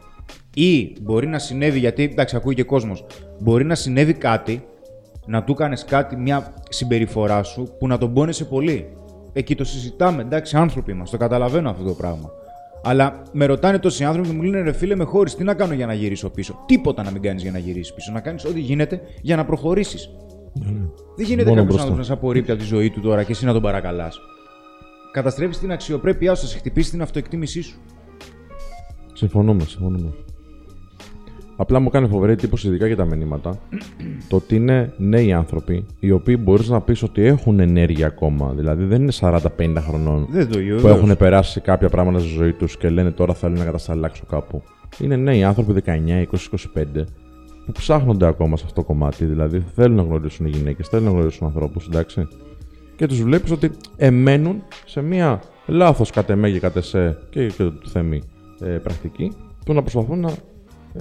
Ή 0.55 0.95
μπορεί 1.01 1.27
να 1.27 1.39
συνέβη, 1.39 1.79
γιατί 1.79 2.03
εντάξει, 2.03 2.35
ακούει 2.35 2.55
και 2.55 2.63
κόσμος, 2.63 3.05
μπορεί 3.39 3.65
να 3.65 3.75
συνέβη 3.75 4.13
κάτι, 4.13 4.63
να 5.25 5.43
του 5.43 5.51
έκανε 5.51 5.77
κάτι, 5.87 6.15
μια 6.15 6.53
συμπεριφορά 6.69 7.43
σου 7.43 7.75
που 7.79 7.87
να 7.87 7.97
τον 7.97 8.13
πόνεσε 8.13 8.45
πολύ. 8.45 8.87
Εκεί 9.33 9.55
το 9.55 9.63
συζητάμε, 9.63 10.21
εντάξει, 10.21 10.57
άνθρωποι 10.57 10.91
είμαστε, 10.91 11.17
το 11.17 11.23
καταλαβαίνω 11.23 11.69
αυτό 11.69 11.83
το 11.83 11.93
πράγμα. 11.93 12.31
Αλλά 12.85 13.21
με 13.31 13.45
ρωτάνε 13.45 13.79
τόσοι 13.79 14.03
άνθρωποι 14.03 14.27
και 14.27 14.35
μου 14.35 14.41
λένε 14.41 14.61
ρε 14.61 14.71
φίλε, 14.71 14.95
με 14.95 15.03
χώρι, 15.03 15.31
τι 15.31 15.43
να 15.43 15.53
κάνω 15.53 15.73
για 15.73 15.85
να 15.85 15.93
γυρίσω 15.93 16.29
πίσω; 16.29 16.63
Τίποτα 16.65 17.03
να 17.03 17.11
μην 17.11 17.21
κάνεις 17.21 17.41
για 17.41 17.51
να 17.51 17.57
γυρίσεις 17.57 17.93
πίσω. 17.93 18.11
Να 18.11 18.19
κάνεις 18.19 18.45
ό,τι 18.45 18.59
γίνεται 18.59 19.01
για 19.21 19.35
να 19.35 19.45
προχωρήσεις. 19.45 20.09
Δεν 21.15 21.25
γίνεται 21.25 21.49
Μόνο 21.49 21.61
κάποιος 21.61 21.65
μπροστά. 21.65 21.81
άνθρωπος 21.81 21.97
να 21.97 22.03
σε 22.03 22.13
απορρίπτει 22.13 22.51
από 22.51 22.59
τη 22.59 22.65
ζωή 22.65 22.89
του 22.89 23.01
τώρα 23.01 23.23
και 23.23 23.31
εσύ 23.31 23.45
να 23.45 23.53
τον 23.53 23.61
παρακαλάς. 23.61 24.19
Καταστρέφεις 25.11 25.59
την 25.59 25.71
αξιοπρέπειά 25.71 26.35
σου, 26.35 26.41
θα 26.41 26.47
σε 26.47 26.57
χτυπήσεις 26.57 26.91
την 26.91 27.01
αυτοεκτίμησή 27.01 27.61
σου. 27.61 27.79
Συμφωνούμε, 29.23 29.63
συμφωνούμε. 29.63 30.13
Απλά 31.55 31.79
μου 31.79 31.89
κάνει 31.89 32.07
φοβερή 32.07 32.31
εντύπωση, 32.31 32.67
ειδικά 32.67 32.87
για 32.87 32.95
τα 32.95 33.05
μηνύματα, 33.05 33.59
το 34.27 34.35
ότι 34.35 34.55
είναι 34.55 34.93
νέοι 34.97 35.33
άνθρωποι 35.33 35.85
οι 35.99 36.11
οποίοι 36.11 36.37
μπορείς 36.39 36.69
να 36.69 36.81
πεις 36.81 37.03
ότι 37.03 37.25
έχουν 37.25 37.59
ενέργεια 37.59 38.07
ακόμα. 38.07 38.53
Δηλαδή 38.55 38.83
δεν 38.83 39.01
είναι 39.01 39.11
40-50 39.19 39.39
χρονών 39.79 40.27
Δεν 40.29 40.49
το 40.49 40.59
που 40.81 40.87
έχουν 40.87 41.17
περάσει 41.17 41.61
κάποια 41.61 41.89
πράγματα 41.89 42.19
στη 42.19 42.27
ζωή 42.27 42.53
τους 42.53 42.77
και 42.77 42.89
λένε 42.89 43.11
τώρα 43.11 43.33
θέλω 43.33 43.55
να 43.57 43.65
κατασταλάξω 43.65 44.23
κάπου. 44.29 44.63
Είναι 44.99 45.15
νέοι 45.15 45.43
άνθρωποι 45.43 45.83
19, 45.85 45.89
20, 45.89 46.23
25 46.75 47.03
που 47.65 47.71
ψάχνονται 47.71 48.27
ακόμα 48.27 48.57
σε 48.57 48.63
αυτό 48.65 48.81
το 48.81 48.87
κομμάτι. 48.87 49.25
Δηλαδή 49.25 49.63
θέλουν 49.75 49.95
να 49.95 50.03
γνωρίσουν 50.03 50.45
γυναίκες, 50.45 50.87
θέλουν 50.87 51.05
να 51.05 51.11
γνωρίσουν 51.11 51.47
ανθρώπους, 51.47 51.87
εντάξει. 51.87 52.27
Και 52.95 53.07
τους 53.07 53.21
βλέπεις 53.21 53.51
ότι 53.51 53.71
εμένουν 53.97 54.63
σε 54.85 55.01
μία 55.01 55.41
λάθος 55.65 56.09
κατ' 56.09 56.29
εμέ 56.29 56.49
και 56.49 56.59
κατ' 56.59 56.77
εσέ 56.77 57.17
και, 57.29 57.47
και 57.47 57.63
του 57.63 57.89
θέμη 57.89 58.15
ε, 58.17 58.32
πρακτική 58.69 59.31
του 59.65 59.73
να 59.73 59.81
προσπαθούν 59.81 60.19
να 60.19 60.31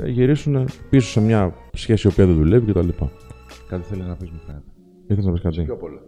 ε, 0.03 0.09
γυρίσουν 0.09 0.69
πίσω 0.91 1.09
σε 1.09 1.21
μια 1.21 1.55
σχέση 1.73 2.07
η 2.07 2.11
οποία 2.13 2.27
δεν 2.27 2.35
δουλεύει 2.35 2.73
κτλ. 2.73 2.89
Κάτι 3.69 3.83
θέλει 3.89 4.03
να 4.03 4.15
πεις 4.17 4.31
μου 4.31 4.41
φαίνεται. 4.47 4.65
Ήθελα 5.07 5.27
να 5.27 5.33
πεις 5.33 5.43
κάτι. 5.43 5.63
Πιο 5.63 5.77
πολλά. 5.77 6.01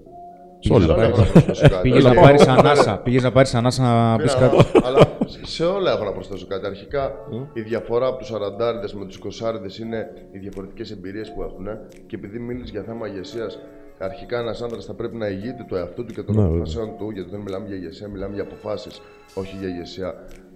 όλα. 0.71 0.95
όλα 0.95 1.05
έχω 1.05 1.17
να 1.21 1.25
προσθέσω 1.31 1.69
κάτι. 1.69 1.83
Πήγες 1.83 2.05
να 2.05 2.11
Όχι, 2.11 2.21
πάρεις 2.21 2.43
εγώ- 2.47 2.59
ανάσα. 2.59 2.99
Πήγες 2.99 3.23
να 3.23 3.33
πάρεις 3.33 3.55
ανάσα 3.55 3.83
να 3.83 4.17
πεις 4.17 4.35
Πήρα, 4.35 4.49
κάτι. 4.49 4.81
Αλλά 4.85 4.99
σε 5.43 5.65
όλα 5.65 5.93
έχω 5.93 6.05
να 6.05 6.13
προσθέσω 6.13 6.47
κάτι. 6.47 6.67
Αρχικά, 6.67 7.13
η 7.53 7.61
διαφορά 7.61 8.07
από 8.07 8.19
τους 8.19 8.31
40 8.31 8.95
με 8.95 9.05
τους 9.07 9.17
20 9.17 9.79
είναι 9.79 10.07
οι 10.33 10.39
διαφορετικές 10.39 10.91
εμπειρίες 10.91 11.33
που 11.33 11.43
έχουν. 11.43 11.67
Και 12.07 12.17
επειδή 12.17 12.39
μίλησες 12.39 12.71
για 12.71 12.83
θέμα 12.83 13.07
ηγεσίας, 13.09 13.59
αρχικά 13.99 14.39
ένας 14.39 14.63
άντρας 14.63 14.85
θα 14.85 14.95
πρέπει 14.95 15.17
να 15.17 15.29
ηγείται 15.29 15.65
του 15.69 15.75
εαυτού 15.75 16.05
του 16.05 16.13
και 16.15 16.23
των 16.23 16.37
Ναι, 16.37 16.43
αποφάσεων 16.45 16.97
του. 16.99 17.11
Γιατί 17.11 17.31
δεν 17.31 17.41
μιλάμε 17.41 17.67
για 17.67 17.77
ηγεσία, 17.77 18.09
μιλάμε 18.09 18.35
για 18.35 18.43
αποφάσεις, 18.43 19.01
όχι 19.35 19.57
για 19.61 19.69
ηγεσία 19.69 20.15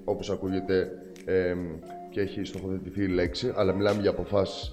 όπως 0.08 0.30
ακούγεται 0.30 0.90
ε, 1.24 1.54
και 2.10 2.20
έχει 2.20 2.44
στοχοθετηθεί 2.44 3.02
η 3.02 3.08
λέξη, 3.08 3.52
αλλά 3.56 3.72
μιλάμε 3.72 4.00
για 4.00 4.10
αποφάσεις. 4.10 4.72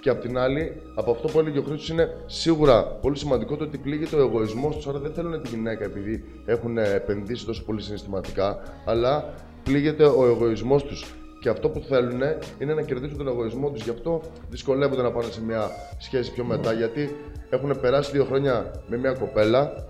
Και 0.00 0.10
απ' 0.10 0.20
την 0.20 0.38
άλλη, 0.38 0.82
από 0.94 1.10
αυτό 1.10 1.28
που 1.28 1.38
έλεγε 1.38 1.58
ο 1.58 1.62
Χρήστος 1.62 1.88
είναι 1.88 2.16
σίγουρα 2.26 2.84
πολύ 2.86 3.18
σημαντικό 3.18 3.56
το 3.56 3.64
ότι 3.64 3.78
πλήγεται 3.78 4.16
ο 4.16 4.20
εγωισμός 4.20 4.76
τους. 4.76 4.86
Άρα 4.86 4.98
δεν 4.98 5.12
θέλουν 5.12 5.42
τη 5.42 5.48
γυναίκα 5.48 5.84
επειδή 5.84 6.24
έχουν 6.46 6.78
επενδύσει 6.78 7.46
τόσο 7.46 7.64
πολύ 7.64 7.82
συναισθηματικά, 7.82 8.58
αλλά 8.86 9.34
πλήγεται 9.62 10.04
ο 10.04 10.26
εγωισμός 10.26 10.84
τους. 10.84 11.14
Και 11.40 11.48
αυτό 11.48 11.68
που 11.68 11.80
θέλουν 11.80 12.20
είναι 12.58 12.74
να 12.74 12.82
κερδίσουν 12.82 13.16
τον 13.16 13.28
εγωισμό 13.28 13.70
τους. 13.70 13.82
Γι' 13.82 13.90
αυτό 13.90 14.20
δυσκολεύονται 14.50 15.02
να 15.02 15.10
πάνε 15.10 15.30
σε 15.30 15.42
μια 15.42 15.70
σχέση 15.98 16.32
πιο 16.32 16.44
μετά. 16.44 16.72
Γιατί 16.72 17.16
έχουν 17.50 17.80
περάσει 17.80 18.10
δύο 18.10 18.24
χρόνια 18.24 18.70
με 18.86 18.96
μια 18.96 19.12
κοπέλα, 19.12 19.86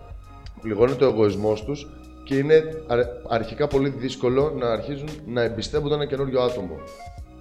πληγώνεται 0.61 1.05
ο 1.05 1.09
εγωισμός 1.09 1.65
τους 1.65 1.89
και 2.25 2.35
είναι 2.35 2.63
αρ- 2.87 3.07
αρχικά 3.29 3.67
πολύ 3.67 3.89
δύσκολο 3.89 4.53
να 4.59 4.67
αρχίζουν 4.71 5.09
να 5.27 5.43
εμπιστεύονται 5.43 5.95
ένα 5.95 6.07
καινούριο 6.07 6.41
άτομο. 6.41 6.77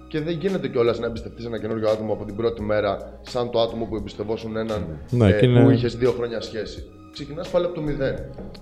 Και 0.08 0.20
δεν 0.20 0.36
γίνεται 0.38 0.68
κιόλας 0.68 0.98
να 0.98 1.06
εμπιστευτείς 1.06 1.44
ένα 1.44 1.58
καινούριο 1.60 1.88
άτομο 1.90 2.12
από 2.12 2.24
την 2.24 2.36
πρώτη 2.36 2.62
μέρα, 2.62 3.18
σαν 3.22 3.50
το 3.50 3.60
άτομο 3.60 3.84
που 3.84 3.96
εμπιστευόσουν 3.96 4.56
έναν 4.56 4.98
Ναι, 5.10 5.28
ε, 5.28 5.32
και 5.38 5.46
είναι- 5.46 5.62
που 5.64 5.70
είχες 5.70 5.96
δύο 5.96 6.10
χρόνια 6.10 6.40
σχέση. 6.40 6.84
Ξεκινάς 7.12 7.48
πάλι 7.48 7.64
από 7.64 7.74
το 7.74 7.80
μηδέν. 7.80 8.14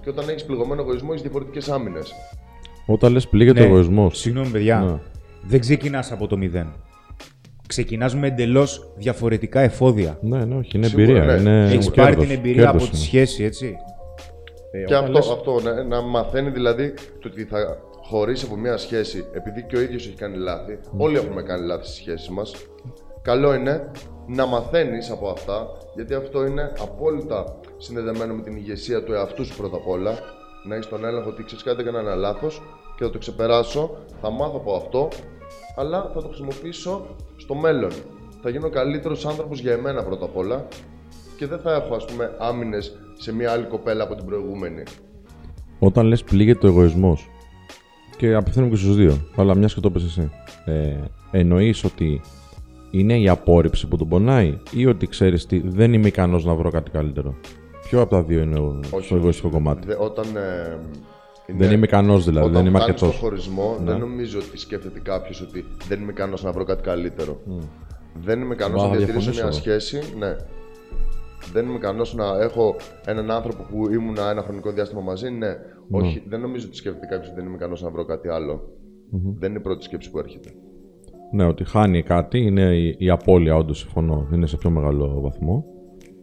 Και 0.02 0.08
όταν 0.10 0.28
έχεις 0.28 0.44
πληγωμένο 0.44 0.80
εγωισμό, 0.82 1.08
έχεις 1.10 1.22
διαφορετικές 1.22 1.68
άμυνες. 1.68 2.12
Όταν 2.86 3.12
λες 3.12 3.28
πλήγεται 3.28 3.60
ο 3.60 3.62
Ναι. 3.62 3.68
εγωισμός. 3.68 4.18
Συγγνώμη, 4.18 4.48
παιδιά. 4.48 4.78
Ναι. 4.80 4.98
Δεν 5.46 5.60
ξεκινάς 5.60 6.12
από 6.12 6.26
το 6.26 6.36
μηδέν. 6.36 6.66
Ξεκινάς 7.66 8.14
με 8.16 8.26
εντελώς 8.26 8.92
διαφορετικά 8.96 9.60
εφόδια. 9.60 10.18
Ναι, 10.22 10.44
ναι, 10.44 10.54
όχι, 10.56 10.76
είναι 10.76 10.86
Σίγουρα, 10.86 11.04
εμπειρία. 11.04 11.24
ναι. 11.36 11.50
Είναι 11.50 11.64
Έχεις 11.64 11.90
κέρδος, 11.90 11.94
πάρει 11.94 12.16
την 12.16 12.30
εμπειρία 12.30 12.62
κέρδος 12.62 12.82
από 12.82 12.90
τη 12.92 12.96
είναι. 12.96 13.06
σχέση, 13.06 13.44
έτσι. 13.44 13.76
Ε, 14.74 14.84
Και 14.84 14.94
όταν 14.96 15.04
αυτό, 15.04 15.12
λες- 15.12 15.30
αυτό 15.30 15.60
ναι, 15.60 15.82
να 15.82 16.00
μαθαίνει 16.00 16.50
δηλαδή 16.50 16.94
το 17.20 17.28
ότι 17.28 17.44
θα 17.44 17.78
χωρίσει 18.02 18.44
από 18.46 18.56
μια 18.56 18.76
σχέση 18.76 19.26
επειδή 19.32 19.62
και 19.66 19.76
ο 19.76 19.80
ίδιος 19.80 20.06
έχει 20.06 20.16
κάνει 20.16 20.36
λάθη. 20.36 20.78
Όλοι 20.96 21.16
έχουμε 21.16 21.42
κάνει 21.42 21.66
λάθη 21.66 21.84
στις 21.84 21.96
σχέσεις 21.96 22.28
μας. 22.28 22.54
Καλό 23.22 23.54
είναι 23.54 23.90
να 24.26 24.46
μαθαίνεις 24.46 25.10
από 25.10 25.28
αυτά, 25.28 25.66
γιατί 25.94 26.14
αυτό 26.14 26.46
είναι 26.46 26.72
απόλυτα 26.80 27.58
συνδεδεμένο 27.76 28.34
με 28.34 28.42
την 28.42 28.56
ηγεσία 28.56 29.02
του 29.04 29.12
εαυτού 29.12 29.44
σου 29.44 29.56
πρώτα 29.56 29.76
απ' 29.76 29.88
όλα. 29.88 30.18
Να 30.68 30.74
έχεις 30.74 30.88
τον 30.88 31.04
έλεγχο 31.04 31.28
ότι 31.28 31.44
ξέρεις 31.44 31.64
κάτι, 31.64 31.80
έκανα 31.82 31.98
ένα 31.98 32.14
λάθος 32.14 32.62
και 32.96 33.04
θα 33.04 33.10
το 33.10 33.18
ξεπεράσω, 33.18 33.96
θα 34.20 34.30
μάθω 34.30 34.56
από 34.56 34.74
αυτό, 34.74 35.08
αλλά 35.76 36.10
θα 36.14 36.20
το 36.22 36.26
χρησιμοποιήσω 36.28 37.06
στο 37.36 37.54
μέλλον. 37.54 37.90
Θα 38.42 38.50
γίνω 38.50 38.68
καλύτερος 38.70 39.26
άνθρωπος 39.26 39.60
για 39.60 39.72
εμένα 39.72 40.02
πρώτα 40.04 40.24
απ' 40.24 40.36
όλα 40.36 40.66
και 41.36 41.46
δεν 41.46 41.58
θα 41.58 41.72
έχω 41.74 41.94
ας 41.94 42.04
πούμε 42.04 42.30
άμυνες 42.38 42.98
σε 43.18 43.34
μια 43.34 43.50
άλλη 43.52 43.64
κοπέλα 43.64 44.02
από 44.04 44.14
την 44.14 44.24
προηγούμενη. 44.26 44.82
Όταν 45.78 46.06
λες 46.06 46.22
πλήγεται 46.24 46.66
ο 46.66 46.70
εγωισμός 46.70 47.30
και 48.16 48.34
απευθύνομαι 48.34 48.70
και 48.70 48.76
στους 48.76 48.96
δύο, 48.96 49.26
αλλά 49.36 49.54
μιας 49.56 49.74
και 49.74 49.80
το 49.80 49.88
είπες 49.90 50.04
εσύ, 50.04 50.30
ε, 50.64 50.94
εννοείς 51.30 51.84
ότι 51.84 52.20
είναι 52.90 53.18
η 53.18 53.28
απόρριψη 53.28 53.86
που 53.88 53.96
τον 53.96 54.08
πονάει 54.08 54.58
ή 54.70 54.86
ότι 54.86 55.06
ξέρεις 55.06 55.46
τι, 55.46 55.60
δεν 55.64 55.92
είμαι 55.92 56.06
ικανός 56.06 56.44
να 56.44 56.54
βρω 56.54 56.70
κάτι 56.70 56.90
καλύτερο; 56.90 57.34
Ποιο 57.88 58.00
από 58.00 58.10
τα 58.10 58.22
δύο 58.22 58.40
είναι 58.42 58.58
ο, 58.58 58.80
στο 59.02 59.16
εγωιστικό 59.16 59.48
κομμάτι; 59.48 59.86
Δε, 59.86 59.94
όταν. 59.98 60.24
Ε, 60.36 60.78
είναι- 61.46 61.64
Δεν 61.66 61.72
είμαι 61.76 61.84
ικανός 61.86 62.24
δηλαδή, 62.24 62.46
όταν 62.46 62.62
δεν 62.62 62.66
είμαι 62.66 62.78
φτάνεις 62.78 62.94
αρκετός. 62.94 63.14
στο 63.16 63.26
χωρισμό, 63.26 63.76
Ναι. 63.84 63.90
δεν 63.90 64.00
νομίζω 64.00 64.38
ότι 64.38 64.58
σκέφτεται 64.58 65.00
κάποιος 65.00 65.40
ότι 65.40 65.64
δεν 65.88 66.00
είμαι 66.00 66.10
ικανός 66.12 66.42
να 66.42 66.52
βρω 66.52 66.64
κάτι 66.64 66.82
καλύτερο. 66.82 67.40
Δεν 68.24 68.40
είμαι 68.40 68.54
ικανός 68.54 68.80
Μα, 68.82 68.86
να 68.86 68.92
θα 68.92 68.96
διατηρήσω 68.98 69.30
μια 69.30 69.32
διαφωνήσω 69.32 69.60
σχέση. 69.60 70.00
Ναι. 70.18 70.36
Δεν 71.52 71.66
είμαι 71.66 71.74
ικανός 71.74 72.14
να 72.14 72.24
έχω 72.40 72.76
έναν 73.06 73.30
άνθρωπο 73.30 73.62
που 73.70 73.92
ήμουν 73.92 74.16
ένα 74.30 74.42
χρονικό 74.42 74.70
διάστημα 74.70 75.00
μαζί. 75.00 75.30
Ναι. 75.30 75.56
Όχι, 75.90 76.22
δεν 76.28 76.40
νομίζω 76.40 76.66
ότι 76.66 76.76
σκέφτεται 76.76 77.06
κάποιος 77.06 77.26
ότι 77.26 77.36
δεν 77.36 77.46
είμαι 77.46 77.54
ικανός 77.54 77.82
να 77.82 77.90
βρω 77.90 78.04
κάτι 78.04 78.28
άλλο. 78.28 78.60
Δεν 79.38 79.50
είναι 79.50 79.58
η 79.58 79.62
πρώτη 79.62 79.84
σκέψη 79.84 80.10
που 80.10 80.18
έρχεται. 80.18 80.50
Ναι, 81.32 81.44
ότι 81.44 81.64
χάνει 81.64 82.02
κάτι, 82.02 82.38
είναι 82.38 82.76
η, 82.76 82.94
η 82.98 83.10
απώλεια, 83.10 83.56
όντως 83.56 83.78
συμφωνώ, 83.78 84.28
είναι 84.32 84.46
σε 84.46 84.56
πιο 84.56 84.70
μεγάλο 84.70 85.20
βαθμό. 85.20 85.64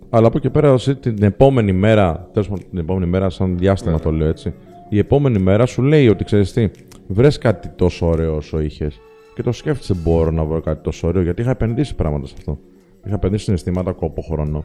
Αλλά 0.09 0.27
από 0.27 0.37
εκεί 0.37 0.49
πέρα, 0.49 0.73
εσύ, 0.73 0.95
την 0.95 1.23
επόμενη 1.23 1.71
μέρα, 1.71 2.29
τέλος 2.33 2.49
πάντων 2.49 2.69
την 2.69 2.79
επόμενη 2.79 3.05
μέρα, 3.05 3.29
σαν 3.29 3.57
διάστημα 3.57 3.91
Ναι. 3.93 3.99
το 3.99 4.11
λέω 4.11 4.27
έτσι, 4.27 4.53
η 4.89 4.97
επόμενη 4.97 5.39
μέρα 5.39 5.65
σου 5.65 5.81
λέει 5.81 6.07
ότι 6.07 6.23
ξέρεις 6.23 6.53
τι, 6.53 6.69
βρες 7.07 7.37
κάτι 7.37 7.69
τόσο 7.69 8.07
ωραίο 8.07 8.35
όσο 8.35 8.59
είχες 8.59 8.99
και 9.35 9.43
το 9.43 9.51
σκέφτεσαι, 9.51 9.93
μπορώ 9.93 10.31
να 10.31 10.45
βρω 10.45 10.61
κάτι 10.61 10.83
τόσο 10.83 11.07
ωραίο, 11.07 11.21
γιατί 11.21 11.41
είχα 11.41 11.51
επενδύσει 11.51 11.95
πράγματα 11.95 12.27
σε 12.27 12.35
αυτό. 12.37 12.59
Είχα 13.05 13.15
επενδύσει 13.15 13.43
συναισθήματα, 13.43 13.91
κόπο, 13.91 14.21
χρόνο. 14.21 14.63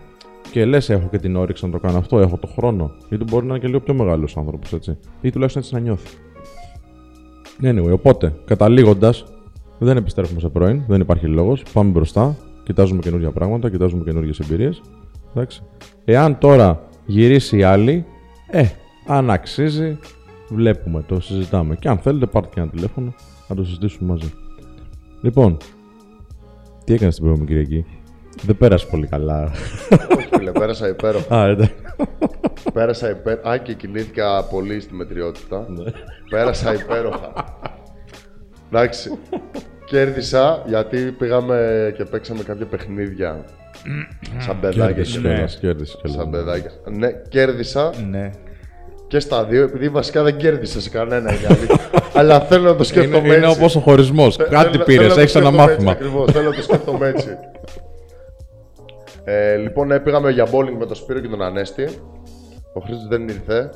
Και 0.51 0.65
λες, 0.65 0.91
έχω 0.91 1.09
και 1.11 1.19
την 1.19 1.37
όρεξη 1.37 1.65
να 1.67 1.71
το 1.71 1.79
κάνω 1.79 1.99
αυτό, 1.99 2.19
έχω 2.19 2.39
το 2.39 2.47
χρόνο. 2.47 2.93
Γιατί 3.09 3.25
μπορεί 3.25 3.47
να 3.47 3.51
είναι 3.51 3.63
και 3.63 3.67
λίγο 3.67 3.81
πιο 3.81 3.95
μεγάλος 3.95 4.37
άνθρωπος, 4.37 4.73
έτσι. 4.73 4.99
Ή 5.21 5.31
τουλάχιστον 5.31 5.63
έτσι 5.63 5.75
να 5.75 5.81
νιώθει. 5.81 6.17
Anyway, 7.63 7.93
οπότε, 7.93 8.35
καταλήγοντας, 8.45 9.25
δεν 9.79 9.97
επιστρέφουμε 9.97 10.41
σε 10.41 10.49
πρώην, 10.49 10.83
δεν 10.89 11.01
υπάρχει 11.01 11.27
λόγος. 11.27 11.63
Πάμε 11.73 11.91
μπροστά, 11.91 12.37
κοιτάζουμε 12.63 13.01
καινούργια 13.01 13.31
πράγματα, 13.31 13.71
κοιτάζουμε 13.71 14.05
καινούργιες 14.05 14.39
εμπειρίες. 14.39 14.81
Εντάξει. 15.35 15.63
Εάν 16.05 16.39
τώρα 16.39 16.89
γυρίσει 17.07 17.57
η 17.57 17.63
άλλη, 17.63 18.05
ε, 18.51 18.65
αν 19.07 19.31
αξίζει, 19.31 19.99
βλέπουμε, 20.49 21.05
το 21.07 21.21
συζητάμε. 21.21 21.77
Και 21.77 21.89
αν 21.89 21.99
θέλετε, 21.99 22.27
πάρτε 22.27 22.49
και 22.55 22.61
ένα 22.61 22.71
τηλέφωνο 22.71 23.15
να 23.49 23.57
το 23.57 23.65
συζητήσουμε 23.65 24.11
μαζί. 24.11 24.33
Λοιπόν, 25.21 25.57
τι 26.85 26.95
έκανες 26.95 27.15
την 27.15 27.25
προηγούμενη 27.25 27.51
Κυριακή; 27.51 27.87
Δεν 28.43 28.57
πέρασε 28.57 28.87
πολύ 28.91 29.07
καλά. 29.07 29.51
Όχι, 30.17 30.29
φίλε, 30.37 30.51
πέρασα 30.51 30.89
υπέροχα. 30.89 31.35
Α, 31.37 31.47
εντάξει. 31.49 31.73
Πέρασα 32.73 33.11
υπέροχα. 33.11 33.51
Α, 33.51 33.57
και 33.57 33.73
κινήθηκα 33.75 34.45
πολύ 34.45 34.81
στη 34.81 34.95
μετριότητα. 34.95 35.67
Ναι. 35.69 35.91
Πέρασα 36.31 36.75
υπέροχα. 36.75 37.33
Εντάξει. 38.73 39.19
Κέρδισα 39.85 40.63
γιατί 40.67 40.99
πήγαμε 40.99 41.93
και 41.97 42.05
παίξαμε 42.05 42.43
κάποια 42.43 42.67
παιχνίδια. 42.67 43.45
Σαν 44.39 44.61
παιδάκια. 44.61 44.87
Κέρδισε 44.87 45.21
και- 45.21 45.29
κιόλας, 45.29 45.59
κέρδισε 45.59 45.97
κιόλας. 46.03 46.19
Σαν 46.21 46.31
παιδάκια. 46.31 46.71
Ναι, 46.91 47.09
κέρδισα 47.29 47.91
Ναι. 48.11 48.31
και 49.07 49.19
στα 49.21 49.45
δύο, 49.45 49.63
επειδή 49.63 49.89
βασικά 49.89 50.23
δεν 50.23 50.37
κέρδισα 50.37 50.81
σε 50.81 50.89
κανένα 50.91 51.33
είναι 51.33 51.43
η 51.43 51.47
αλήθεια. 51.49 51.79
Αλλά 52.19 52.41
θέλω 52.41 52.65
να 52.69 52.77
το 52.77 52.85
σκέφτομαι 52.85 53.27
Είναι, 53.27 53.35
είναι 53.37 53.47
έτσι. 53.47 53.59
όπως 53.59 53.77
ο 53.77 53.81
χωρισμός. 53.81 54.37
Κάτι 54.37 54.71
Θέλω- 54.71 54.85
πήρες, 54.85 54.97
θέλω 54.97 55.09
να 55.09 55.15
το 55.15 55.21
έχεις 55.21 55.35
ένα 55.35 55.45
σκέφτομαι 55.45 55.57
μάθημα. 55.73 55.91
Έτσι, 55.91 56.05
ακριβώς, 56.05 56.33
θέλω 56.33 56.49
να 56.51 56.55
το 56.57 56.63
σκέφτομαι 56.63 57.07
έτσι. 57.09 57.29
Ε, 59.25 59.57
λοιπόν, 59.57 59.87
ναι, 59.87 60.01
πήγαμε 60.01 60.31
για 60.31 60.45
bowling 60.47 60.77
με 60.79 60.87
τον 60.87 60.97
Σπύρο 60.97 61.21
και 61.21 61.29
τον 61.29 61.43
Ανέστη. 61.43 61.89
Ο 62.75 62.81
Χρήστος 62.81 63.07
δεν 63.09 63.29
ήρθε. 63.29 63.71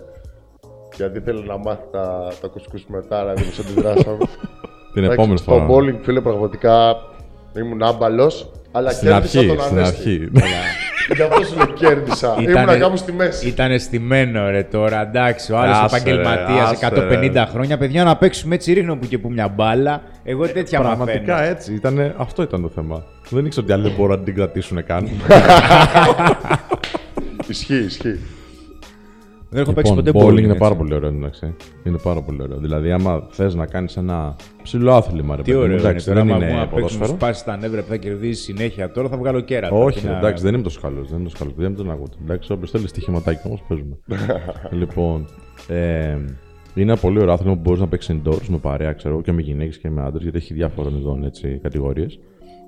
Γιατί 0.97 1.21
θέλει 1.21 1.45
να 1.47 1.57
μάθει 1.57 1.83
τα, 1.93 2.33
τα 2.41 2.49
κουσκούς 2.49 2.87
μετά, 2.89 3.23
να 3.23 3.33
δει 3.33 3.43
πώς 3.45 3.59
αντιδράσαμε. 3.59 4.17
Την 4.93 5.03
Εντάξει, 5.05 5.13
επόμενη 5.21 5.39
Στο 5.39 5.51
φορά. 5.53 5.67
bowling, 5.71 5.99
φίλε, 6.03 6.21
πραγματικά 6.21 6.97
ήμουν 7.59 7.83
άμπαλος. 7.83 8.51
Αλλά 8.73 8.91
Στην 8.91 9.09
κέρδισα 9.09 9.39
αρχή, 9.39 9.49
τον 9.49 9.61
στην 9.61 9.79
Ανέστη. 9.79 9.97
αρχή. 9.97 10.31
Γι' 11.15 11.23
αυτό 11.23 11.45
σου 11.45 11.57
λέω 11.57 11.67
κέρδισα. 11.67 12.37
Ήμουν 12.41 12.79
κάπου 12.79 12.97
στη 12.97 13.13
μέση. 13.13 13.49
Ήταν 13.49 13.79
στημένο 13.79 14.51
ρε 14.51 14.63
τώρα, 14.63 15.01
εντάξει. 15.03 15.53
Ο 15.53 15.59
άλλος 15.59 15.77
Άσε, 15.79 15.97
επαγγελματίας 15.97 16.71
ρε, 16.81 16.87
άσε, 16.87 17.09
150 17.43 17.47
χρόνια. 17.51 17.79
Παιδιά, 17.79 18.05
να 18.05 18.17
παίξουμε 18.17 18.55
έτσι 18.55 18.73
ρίχνω 18.73 18.97
που 18.97 19.07
και 19.07 19.19
που 19.19 19.31
μια 19.31 19.49
μπάλα. 19.49 20.03
Εγώ 20.25 20.49
τέτοια 20.49 20.81
Πραγματικά 20.81 21.33
μαθαίνω. 21.33 21.51
έτσι. 21.51 21.75
Ήτανε, 21.75 22.15
αυτό 22.17 22.43
ήταν 22.43 22.63
το 22.63 22.69
θέμα. 22.69 23.05
Δεν 23.31 23.45
ήξερα 23.47 23.65
ότι 23.65 23.75
άλλοι 23.75 23.83
δεν 23.83 23.93
μπορούν 23.97 24.19
να 24.19 24.25
την 24.25 24.35
κρατήσουν 24.35 24.85
καν. 24.85 25.09
Ισχύει, 27.49 27.75
ισχύει. 27.77 28.19
Δεν 29.51 29.63
έχω 29.63 29.73
παίξει 29.73 29.93
λοιπόν, 29.93 30.13
ποτέ 30.13 30.27
bowling 30.27 30.31
bowling. 30.31 30.39
είναι 30.39 30.47
έτσι. 30.47 30.59
πάρα 30.59 30.75
πολύ 30.75 30.95
ωραίο, 30.95 31.09
εντάξει. 31.09 31.55
Είναι 31.85 31.99
πάρα 32.03 32.23
πολύ 32.23 32.43
ωραίο. 32.43 32.59
Δηλαδή, 32.59 32.91
άμα 32.93 33.27
θες 33.31 33.55
να 33.55 33.67
κάνεις 33.67 33.97
ένα 33.97 34.37
ψηλό 34.63 34.93
άθλημα, 34.93 35.37
ρε 35.37 35.43
Τι 35.43 35.51
παιδί 35.51 35.57
μου, 35.59 35.65
ωραίο 35.65 35.79
είναι 35.79 35.89
εντάξει, 35.89 36.07
τώρα. 36.07 36.23
δεν 36.23 36.31
Άμα 36.31 36.39
μου 36.39 36.45
είναι 36.45 36.53
να 36.53 36.59
παίξουμε 36.61 36.81
ποδόσφαιρο. 36.81 37.09
σπάσεις 37.09 37.45
τα 37.45 37.57
νεύρα 37.57 37.81
που 37.83 37.89
θα 37.89 37.97
κερδίσεις 37.97 38.45
συνέχεια 38.45 38.91
τώρα 38.91 39.09
θα 39.09 39.17
βγάλω 39.17 39.41
κέρα. 39.41 39.71
Όχι, 39.71 40.07
εντάξει, 40.07 40.43
δεν 40.43 40.55
είμαι 40.55 40.63
τόσο 40.63 40.81
καλός. 40.81 41.09
Δεν 41.09 41.19
είμαι 41.19 41.29
τόσο 41.29 41.37
καλός. 41.39 41.55
Δεν 41.57 41.77
τον 41.77 41.91
ακούτε. 41.91 42.17
Εντάξει, 42.23 42.53
όποιος 42.53 42.71
θέλει 42.71 42.89
στοιχηματάκι 42.89 43.41
όμως 43.47 43.63
παίζουμε. 43.69 43.99
λοιπόν, 44.81 45.27
ε, 45.69 46.17
είναι 46.75 46.91
ένα 46.93 46.97
πολύ 46.97 47.21
ωραίο 47.21 47.33
άθλημα 47.33 47.55
που 47.55 47.61
μπορείς 47.61 47.81
να 47.81 47.89
παίξεις 47.89 48.17
indoors 48.17 48.47
με 48.49 48.57
παρέα, 48.59 48.93
ξέρω 48.93 49.15
εγώ, 49.15 49.23
και 49.23 49.33
με 49.33 49.43
γυναίκες 49.43 49.79
και 49.79 49.91
με 49.91 50.03
άντρες, 50.03 50.23
γιατί 50.23 50.39
έχει 50.39 50.55
διάφορων 50.55 50.97
ειδών 50.97 51.25
έτσι, 51.25 51.59
κατηγορίες. 51.63 52.19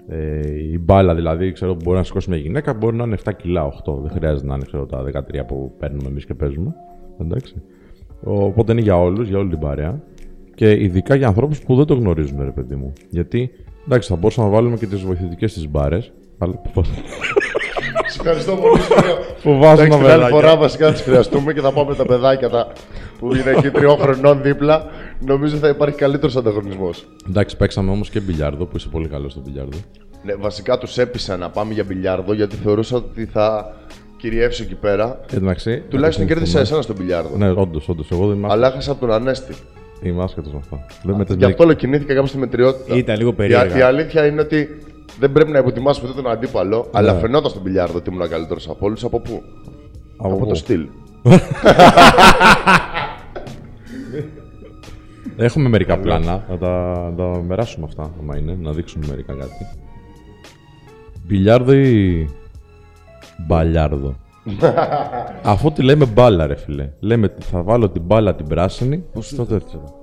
Ε, 0.08 0.58
η 0.72 0.78
μπάλα 0.80 1.14
δηλαδή, 1.14 1.52
ξέρω, 1.52 1.76
μπορεί 1.84 1.96
να 1.96 2.04
σηκώσει 2.04 2.30
μια 2.30 2.38
γυναίκα, 2.38 2.74
μπορεί 2.74 2.96
να 2.96 3.04
είναι 3.04 3.16
7 3.24 3.32
κιλά, 3.36 3.66
8. 3.66 4.00
Δεν 4.00 4.10
χρειάζεται 4.10 4.46
να 4.46 4.54
είναι 4.54 4.64
ξέρω, 4.66 4.86
τα 4.86 5.04
13 5.04 5.46
που 5.46 5.72
παίρνουμε 5.78 6.08
εμείς 6.08 6.24
και 6.24 6.34
παίζουμε. 6.34 6.74
Εντάξει. 7.20 7.62
Οπότε 8.22 8.72
είναι 8.72 8.80
για 8.80 9.00
όλους, 9.00 9.28
για 9.28 9.38
όλη 9.38 9.48
την 9.48 9.58
παρέα. 9.58 10.02
Και 10.54 10.70
ειδικά 10.70 11.14
για 11.14 11.26
ανθρώπους 11.26 11.60
που 11.60 11.74
δεν 11.76 11.84
το 11.84 11.94
γνωρίζουν, 11.94 12.42
ρε 12.42 12.50
παιδί 12.50 12.74
μου. 12.74 12.92
Γιατί, 13.08 13.50
εντάξει, 13.84 14.08
θα 14.08 14.16
μπορούσαμε 14.16 14.48
να 14.48 14.54
βάλουμε 14.54 14.76
και 14.76 14.86
τις 14.86 15.00
βοηθητικές 15.00 15.52
της 15.52 15.70
μπάρες. 15.70 16.12
Αλλά. 16.38 16.60
Σε 18.10 18.18
ευχαριστώ 18.20 18.52
πολύ. 18.56 18.80
Σπύρο. 18.80 19.18
Φοβάσαι 19.36 19.82
Εντάξει, 19.82 19.90
τα 19.90 19.96
την 19.96 20.06
άλλη 20.06 20.20
παιδάκια. 20.22 20.36
φορά 20.36 20.56
βασικά 20.56 20.86
θα 20.86 20.92
τις 20.92 21.02
χρειαστούμε 21.02 21.52
και 21.52 21.60
θα 21.60 21.72
πάμε 21.72 21.94
τα 21.94 22.04
παιδάκια 22.04 22.48
τα, 22.48 22.72
που 23.18 23.34
είναι 23.34 23.50
εκεί 23.56 23.70
τριών 23.70 23.98
χρονών 23.98 24.42
δίπλα. 24.42 24.84
Νομίζω 25.26 25.56
θα 25.56 25.68
υπάρχει 25.68 25.96
καλύτερος 25.96 26.36
ανταγωνισμός. 26.36 27.04
Εντάξει, 27.28 27.56
παίξαμε 27.56 27.90
όμως 27.90 28.10
και 28.10 28.20
μπιλιάρδο 28.20 28.64
που 28.64 28.76
είσαι 28.76 28.88
πολύ 28.88 29.08
καλός 29.08 29.32
στο 29.32 29.40
μπιλιάρδο. 29.44 29.78
Ναι, 30.22 30.34
βασικά 30.34 30.78
τους 30.78 30.98
έπεισα 30.98 31.36
να 31.36 31.48
πάμε 31.50 31.72
για 31.72 31.84
μπιλιάρδο 31.84 32.32
γιατί 32.32 32.56
θεωρούσα 32.56 32.96
ότι 32.96 33.24
θα 33.32 33.74
κυριεύσω 34.16 34.62
εκεί 34.62 34.74
πέρα. 34.74 35.20
Εντάξει. 35.34 35.82
Τουλάχιστον 35.88 36.24
να 36.26 36.32
κέρδισα 36.32 36.60
εσένα 36.60 36.82
στο 36.82 36.94
μπιλιάρδο. 36.96 37.36
Ναι, 37.36 37.50
όντως, 37.50 37.88
όντως. 37.88 38.10
Εγώ 38.10 38.26
δεν 38.26 38.36
είμαι 38.36 38.46
Αλλά 38.50 38.66
έχασα 38.66 38.90
από 38.90 39.00
τον 39.00 39.12
Ανέστη. 39.12 39.54
Είμαι 40.02 40.22
άσχετος 40.22 40.52
με 40.52 40.58
αυτά. 40.58 40.86
Δεν 41.02 41.14
με 41.16 41.24
Γι' 41.36 41.44
αυτό 41.44 41.62
ολοκινήθηκα 41.62 42.14
κάπου 42.14 42.26
στη 42.26 42.38
μετριότητα. 42.38 42.96
Ήταν 42.96 43.16
λίγο 43.16 43.30
Η, 43.30 43.32
περίεργα. 43.32 43.78
η 43.78 43.80
αλήθεια 43.80 44.26
είναι 44.26 44.40
ότι 44.40 44.80
δεν 45.18 45.32
πρέπει 45.32 45.50
να 45.50 45.58
υποτιμάς 45.58 46.00
ποτέ 46.00 46.12
τον 46.12 46.30
αντίπαλο, 46.30 46.88
αλλά 46.92 47.12
Ναι. 47.12 47.18
φαινόταν 47.18 47.50
στον 47.50 47.62
μπιλιάρδο 47.62 47.98
ότι 47.98 48.10
ήμουν 48.10 48.28
καλύτερος 48.28 48.68
από 48.68 48.86
όλους. 48.86 49.04
Από 49.04 49.20
πού; 49.20 49.42
Από, 50.16 50.36
πού; 50.36 50.46
το 50.46 50.54
στυλ. 50.54 50.86
Έχουμε 55.36 55.68
μερικά 55.68 55.98
πλάνα. 55.98 56.44
Θα 56.48 56.58
τα, 56.58 56.68
να 57.10 57.16
τα 57.16 57.44
περάσουμε 57.48 57.84
αυτά, 57.88 58.10
άμα 58.20 58.36
είναι, 58.38 58.56
να 58.60 58.72
δείξουμε 58.72 59.06
μερικά 59.08 59.32
κάτι. 59.34 59.66
Μπιλιάρδο 61.26 61.72
ή 61.72 62.28
μπαλιάρδο; 63.46 64.14
Αφού 65.42 65.72
τη 65.72 65.82
λέμε 65.82 66.06
μπάλα, 66.06 66.46
ρε 66.46 66.56
φιλέ. 66.56 66.90
Λέμε 67.00 67.26
ότι 67.26 67.42
θα 67.46 67.62
βάλω 67.62 67.88
την 67.88 68.02
μπάλα 68.02 68.34
την 68.34 68.46
πράσινη 68.46 69.04
στο 69.18 69.44
τέτοιο. 69.46 69.99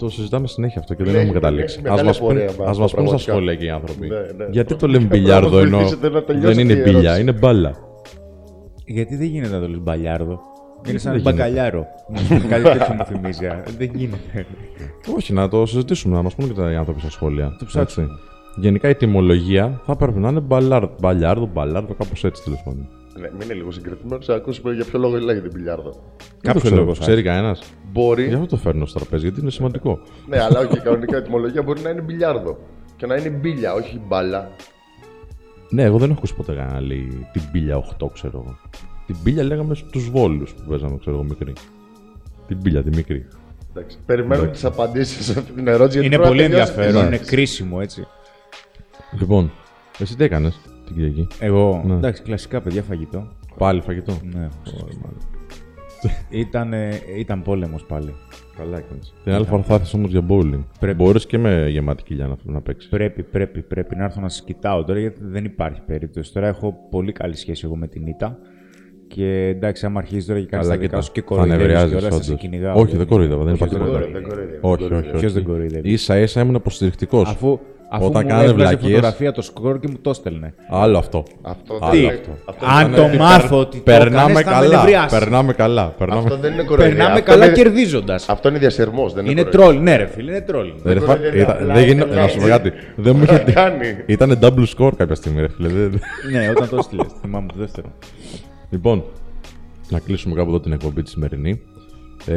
Το 0.00 0.08
συζητάμε 0.10 0.46
συνέχεια 0.46 0.80
αυτό 0.80 0.94
και 0.94 1.04
δεν 1.04 1.12
Ναι, 1.12 1.18
έχουμε 1.18 1.30
έχει 1.32 1.40
καταλήξει. 1.40 1.80
μεγάλη 1.82 2.00
Α 2.00 2.04
μας 2.04 2.18
πούν, 2.18 2.28
απορία 2.30 2.48
ας 2.50 2.56
με 2.56 2.64
μας 2.64 2.78
αυτό, 2.78 2.78
πούν 2.78 2.88
στα 2.88 2.94
πραγματικά. 2.94 3.32
σχόλια 3.32 3.54
και 3.54 3.64
οι 3.64 3.68
άνθρωποι. 3.70 4.08
Ναι, 4.08 4.16
ναι. 4.16 4.50
Γιατί 4.50 4.74
το 4.76 4.86
λέμε 4.86 5.06
Πρέπει 5.06 5.24
να 5.24 5.38
μπιλιάρδο 5.40 5.56
μας 5.56 5.64
ενώ 5.66 5.76
βοηθήσετε 5.76 6.08
να 6.10 6.22
τελειώσει 6.22 6.46
δεν 6.54 6.58
είναι 6.64 6.72
αυτή 6.72 6.88
η 6.88 6.92
μπίλια, 6.92 7.10
ερώτηση. 7.12 7.20
είναι 7.20 7.32
μπάλα. 7.32 7.74
Γιατί 8.86 9.16
δεν 9.16 9.26
γίνεται 9.26 9.54
να 9.54 9.60
το 9.60 9.68
λες 9.68 9.80
μπαλιάρδο. 9.80 10.40
Είναι 10.88 10.98
σαν 10.98 11.12
δεν 11.12 11.20
γίνεται; 11.20 11.36
μπακαλιάρο. 11.36 11.86
Κάτι 12.48 12.62
τέτοιο 12.62 12.94
μου 12.98 13.04
θυμίζει. 13.04 13.46
α. 13.46 13.62
Δεν 13.78 13.90
γίνεται. 13.94 14.46
Όχι, 15.16 15.32
να 15.32 15.48
το 15.48 15.66
συζητήσουμε, 15.66 16.16
να 16.16 16.22
μας 16.22 16.34
πούνε 16.34 16.48
και 16.48 16.54
τα 16.60 16.70
οι 16.72 16.74
άνθρωποι 16.74 17.00
στα 17.00 17.10
σχόλια. 17.10 17.56
Το 17.58 17.64
ψάξουμε. 17.64 18.06
Έτσι. 18.50 18.60
Γενικά 18.60 18.88
η 18.88 18.94
τιμολογία 18.94 19.80
θα 19.86 19.92
έπρεπε 19.92 20.18
να 20.18 20.28
είναι 20.28 20.40
μπαλάρ- 20.40 21.00
μπαλιάρδο, 21.00 21.50
μπαλάρδο, 21.54 21.94
κάπως 21.94 22.24
έτσι 22.24 22.42
τέλος 22.42 22.62
πάντων. 22.64 22.88
Ναι, 23.20 23.28
μην 23.32 23.40
είναι 23.40 23.54
λίγο 23.54 23.70
συγκεκριμένο, 23.70 24.18
να 24.26 24.34
ακούσουμε 24.34 24.72
για 24.74 24.84
ποιο 24.84 24.98
λόγο 24.98 25.18
λέγεται 25.18 25.48
μπιλιάρδο. 25.52 25.90
Δεν 25.90 26.00
το 26.18 26.24
Κάποιος 26.42 26.62
ξέρω, 26.62 26.76
λόγο. 26.80 26.92
Ξέρει 26.92 27.22
κανένας. 27.22 27.58
Γι' 27.60 27.66
Μπορεί, 27.92 28.32
αυτό 28.34 28.46
το 28.46 28.56
φέρνω 28.56 28.86
στο 28.86 28.98
τραπέζι, 28.98 29.22
γιατί 29.26 29.40
είναι 29.40 29.50
σημαντικό. 29.50 29.98
ναι, 30.28 30.40
αλλά 30.42 30.58
όχι, 30.60 30.78
κανονικά 30.80 31.16
η 31.16 31.20
ετοιμολογία 31.20 31.62
μπορεί 31.62 31.80
να 31.80 31.90
είναι 31.90 32.00
μπιλιάρδο. 32.00 32.58
Και 32.96 33.06
να 33.06 33.14
είναι 33.16 33.28
μπίλια, 33.28 33.72
όχι 33.74 34.00
μπάλα. 34.08 34.50
Ναι, 35.70 35.82
εγώ 35.82 35.98
δεν 35.98 36.08
έχω 36.08 36.18
ακούσει 36.18 36.34
ποτέ 36.34 36.52
κανένα 36.52 36.72
να 36.72 36.80
λέει 36.80 37.26
την 37.32 37.42
πίλια 37.52 37.76
8, 37.76 38.06
ξέρω 38.12 38.42
εγώ. 38.44 38.56
Την 39.06 39.16
πίλια 39.24 39.42
λέγαμε 39.42 39.74
στους 39.74 40.10
βόλους 40.10 40.52
που 40.54 40.62
παίζαμε, 40.68 40.96
ξέρω 41.00 41.16
εγώ, 41.16 41.24
μικρή. 41.24 41.52
Την 42.46 42.62
πίλια, 42.62 42.82
τη 42.82 42.90
μικρή. 42.96 43.26
Εντάξει, 43.74 43.98
περιμένουμε 44.06 44.48
τις 44.48 44.64
απαντήσεις 44.64 45.24
σε 45.24 45.38
αυτή 45.38 45.52
την 45.52 45.66
ερώτηση. 45.68 45.98
γιατί 46.00 46.06
Είναι 46.06 46.16
πρέπει 46.16 46.28
πολύ 46.36 46.42
να 46.42 46.48
τελειώσει 46.48 46.70
ενδιαφέρον. 46.72 46.96
η 46.96 47.06
Είναι 47.06 47.10
συζήτηση. 47.16 47.34
κρίσιμο 47.36 47.78
έτσι. 47.82 48.06
Λοιπόν, 49.18 49.50
εσύ 49.98 50.16
τι 50.16 50.24
έκανες 50.24 50.60
την 50.86 50.94
Κυριακή; 50.94 51.26
Εγώ. 51.38 51.82
Ναι. 51.86 51.94
Εντάξει, 51.94 52.22
κλασικά 52.22 52.60
παιδιά 52.60 52.82
φαγητό. 52.82 53.28
Πάλι 53.58 53.80
φαγητό; 53.80 54.16
Ναι. 54.22 54.48
Ήταν, 56.30 56.72
ε, 56.72 57.00
ήταν 57.16 57.42
πόλεμος 57.42 57.84
πάλι. 57.84 58.14
Καλά 58.56 58.78
έκανες. 58.78 59.14
Την 59.24 59.32
άλλη 59.32 59.46
φορά 59.46 59.62
θα 59.62 59.74
έρθεις 59.74 59.94
όμως 59.94 60.10
για 60.10 60.26
bowling. 60.28 60.64
Πρέπει. 60.80 61.02
Μπορείς 61.02 61.26
και 61.26 61.38
με 61.38 61.66
γεμάτη 61.68 62.02
κοιλιά 62.02 62.26
να, 62.26 62.36
να 62.42 62.60
παίξεις. 62.60 62.90
Πρέπει, 62.90 63.22
πρέπει, 63.22 63.62
πρέπει 63.62 63.96
να 63.96 64.04
έρθω 64.04 64.20
να 64.20 64.28
σας 64.28 64.42
κοιτάω 64.44 64.84
τώρα 64.84 65.00
γιατί 65.00 65.20
δεν 65.24 65.44
υπάρχει 65.44 65.80
περίπτωση. 65.86 66.32
Τώρα 66.32 66.46
έχω 66.46 66.74
πολύ 66.90 67.12
καλή 67.12 67.36
σχέση 67.36 67.62
εγώ 67.64 67.76
με 67.76 67.86
την 67.86 68.06
Ήτα. 68.06 68.38
Και 69.08 69.46
εντάξει, 69.46 69.86
άμα 69.86 69.98
αρχίζεις 69.98 70.26
τώρα 70.26 70.40
και 70.40 70.46
κάνεις 70.46 70.68
τα 70.68 70.76
δικά 70.76 71.00
σου 71.00 71.12
και 71.12 71.20
θα 71.20 71.26
κοροϊδεύεις 71.26 71.58
νευριάζεις, 71.58 71.90
και 71.90 71.96
όλα, 71.96 72.08
θα 72.08 72.22
σε 72.22 72.30
όντως. 72.30 72.40
κυνηγάω. 72.42 72.80
Όχι, 72.80 72.96
δεν 72.96 73.06
κοροϊδεύα, 73.06 73.44
δεν 73.44 73.52
Όχι, 73.52 73.62
υπάρχει 73.62 73.76
δεν 73.76 73.84
τίποτα. 73.84 74.04
κοροϊδεύει, 74.04 74.24
δεν 74.24 74.36
κοροϊδεύει. 74.36 74.58
Όχι, 74.60 74.88
Δεν 74.88 74.98
όχι, 74.98 75.08
όχι. 75.08 75.18
Ποιος 75.18 75.32
δεν 75.32 75.44
κοροϊδεύει; 75.44 75.96
σα 75.96 76.18
ίσα 76.18 76.40
ήμουν 76.40 76.54
υποστηρικτικός. 76.54 77.28
Αφού, 77.30 77.58
αφού 77.92 78.04
Όταν 78.04 78.22
μου 78.24 78.28
κάνανε 78.28 78.48
έβγαζε 78.48 78.54
βλακίες- 78.70 78.92
φωτογραφία 78.94 79.32
το 79.32 79.42
σκορ 79.42 79.78
και 79.80 79.88
μου 79.90 79.98
το 80.02 80.10
έστελνε. 80.10 80.54
Άλλο 80.70 80.98
αυτό. 80.98 81.24
Αυτό 81.42 81.78
Άλλο 81.80 81.90
δεν 81.90 82.00
είναι. 82.02 82.12
αυτό. 82.12 82.30
Αυτό 82.44 82.66
Αν 82.66 82.90
δεν 82.90 83.00
το 83.00 83.06
είναι- 83.06 83.16
μάθω 83.16 83.58
ότι 83.58 83.76
το 83.76 83.82
Περνάμε 83.82 84.30
έκανες, 84.40 84.42
θα 84.42 84.50
με 84.60 84.66
καλά. 84.66 84.76
νευριάσεις. 84.76 85.18
Περνάμε 85.18 85.52
καλά. 85.52 85.86
Περνάμε... 85.98 86.20
Αυτό 86.20 86.36
δεν 86.36 86.52
είναι 86.52 86.62
κοροϊδία. 86.62 86.94
Περνάμε 86.94 87.18
Αυτό 87.18 87.30
καλά 87.30 87.44
είναι- 87.44 87.54
κερδίζοντας. 87.54 88.28
Αυτό 88.28 88.48
είναι 88.48 88.58
διασυρμό, 88.58 89.08
δεν 89.08 89.24
είναι 89.24 89.32
Είναι 89.32 89.42
κοροϊδία. 89.42 89.70
τρόλ, 89.72 89.82
ναι, 89.82 89.96
ρε 89.96 90.06
φίλε, 90.06 90.30
είναι 90.30 90.40
τρόλ. 90.40 90.72
Δεν 90.82 90.92
ρε, 90.92 90.98
Δεν 90.98 91.08
φα- 91.08 91.14
κοροϊδεύει, 91.14 91.40
ήταν- 91.42 91.56
απλά 91.56 91.74
δεν 91.74 91.84
γίνω- 91.84 92.06
είναι 92.06 92.14
Να 92.20 92.28
σου 92.28 92.38
πω 92.38 92.46
λάθος. 92.46 92.62
κάτι. 92.62 92.72
Δεν 92.96 93.16
μου 93.16 93.22
είχε. 93.22 93.38
Κάνει. 93.54 93.96
Ήταν 94.06 94.38
double 94.42 94.64
score 94.78 94.90
κάποια 94.96 95.14
στιγμή, 95.14 95.40
ρε 95.40 95.48
φίλε. 95.48 95.68
Δεν- 95.68 96.00
ναι, 96.32 96.48
όταν 96.50 96.68
το 96.68 96.76
έστειλες. 96.76 97.06
Θυμάμαι 97.20 97.46
το 97.46 97.54
δεύτερο. 97.58 97.86
Λοιπόν, 98.70 99.04
να 99.88 99.98
κλείσουμε 99.98 100.34
κάπου 100.34 100.48
εδώ 100.48 100.60
την 100.60 100.72
εκπομπή 100.72 101.02
τη 101.02 101.10
σημερινή. 101.10 101.60
Ε, 102.26 102.34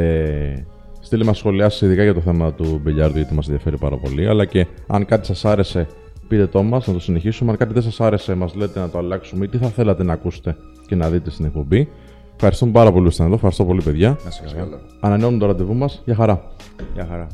στείλτε 1.04 1.24
μας 1.24 1.38
σχολιάσεις 1.38 1.80
ειδικά 1.80 2.02
για 2.02 2.14
το 2.14 2.20
θέμα 2.20 2.52
του 2.52 2.80
μπιλιάρδου 2.82 3.16
γιατί 3.16 3.34
μας 3.34 3.46
ενδιαφέρει 3.46 3.78
πάρα 3.78 3.96
πολύ. 3.96 4.26
Αλλά 4.26 4.44
και 4.44 4.66
αν 4.86 5.04
κάτι 5.04 5.26
σας 5.26 5.44
άρεσε, 5.44 5.86
πείτε 6.28 6.46
το 6.46 6.62
μας 6.62 6.86
να 6.86 6.92
το 6.92 7.00
συνεχίσουμε. 7.00 7.50
Αν 7.50 7.56
κάτι 7.56 7.72
δεν 7.72 7.82
σας 7.82 8.00
άρεσε, 8.00 8.34
μας 8.34 8.54
λέτε 8.54 8.80
να 8.80 8.90
το 8.90 8.98
αλλάξουμε 8.98 9.44
ή 9.44 9.48
τι 9.48 9.56
θα 9.56 9.68
θέλατε 9.68 10.02
να 10.02 10.12
ακούσετε 10.12 10.56
και 10.86 10.94
να 10.94 11.10
δείτε 11.10 11.30
στην 11.30 11.44
εκπομπή. 11.44 11.88
Ευχαριστούμε 12.34 12.72
πάρα 12.72 12.90
πολύ 12.90 13.02
που 13.02 13.06
ήσασταν 13.06 13.26
εδώ. 13.26 13.34
Ευχαριστώ 13.34 13.64
πολύ, 13.64 13.82
παιδιά. 13.82 14.18
Να 14.24 14.30
σε 14.30 14.42
καλά. 14.56 14.80
Ανανεώνουμε 15.00 15.38
το 15.40 15.46
ραντεβού 15.46 15.74
μας. 15.74 16.02
Για 16.04 16.14
χαρά. 16.14 16.42
Γεια 16.94 17.06
χαρά. 17.10 17.26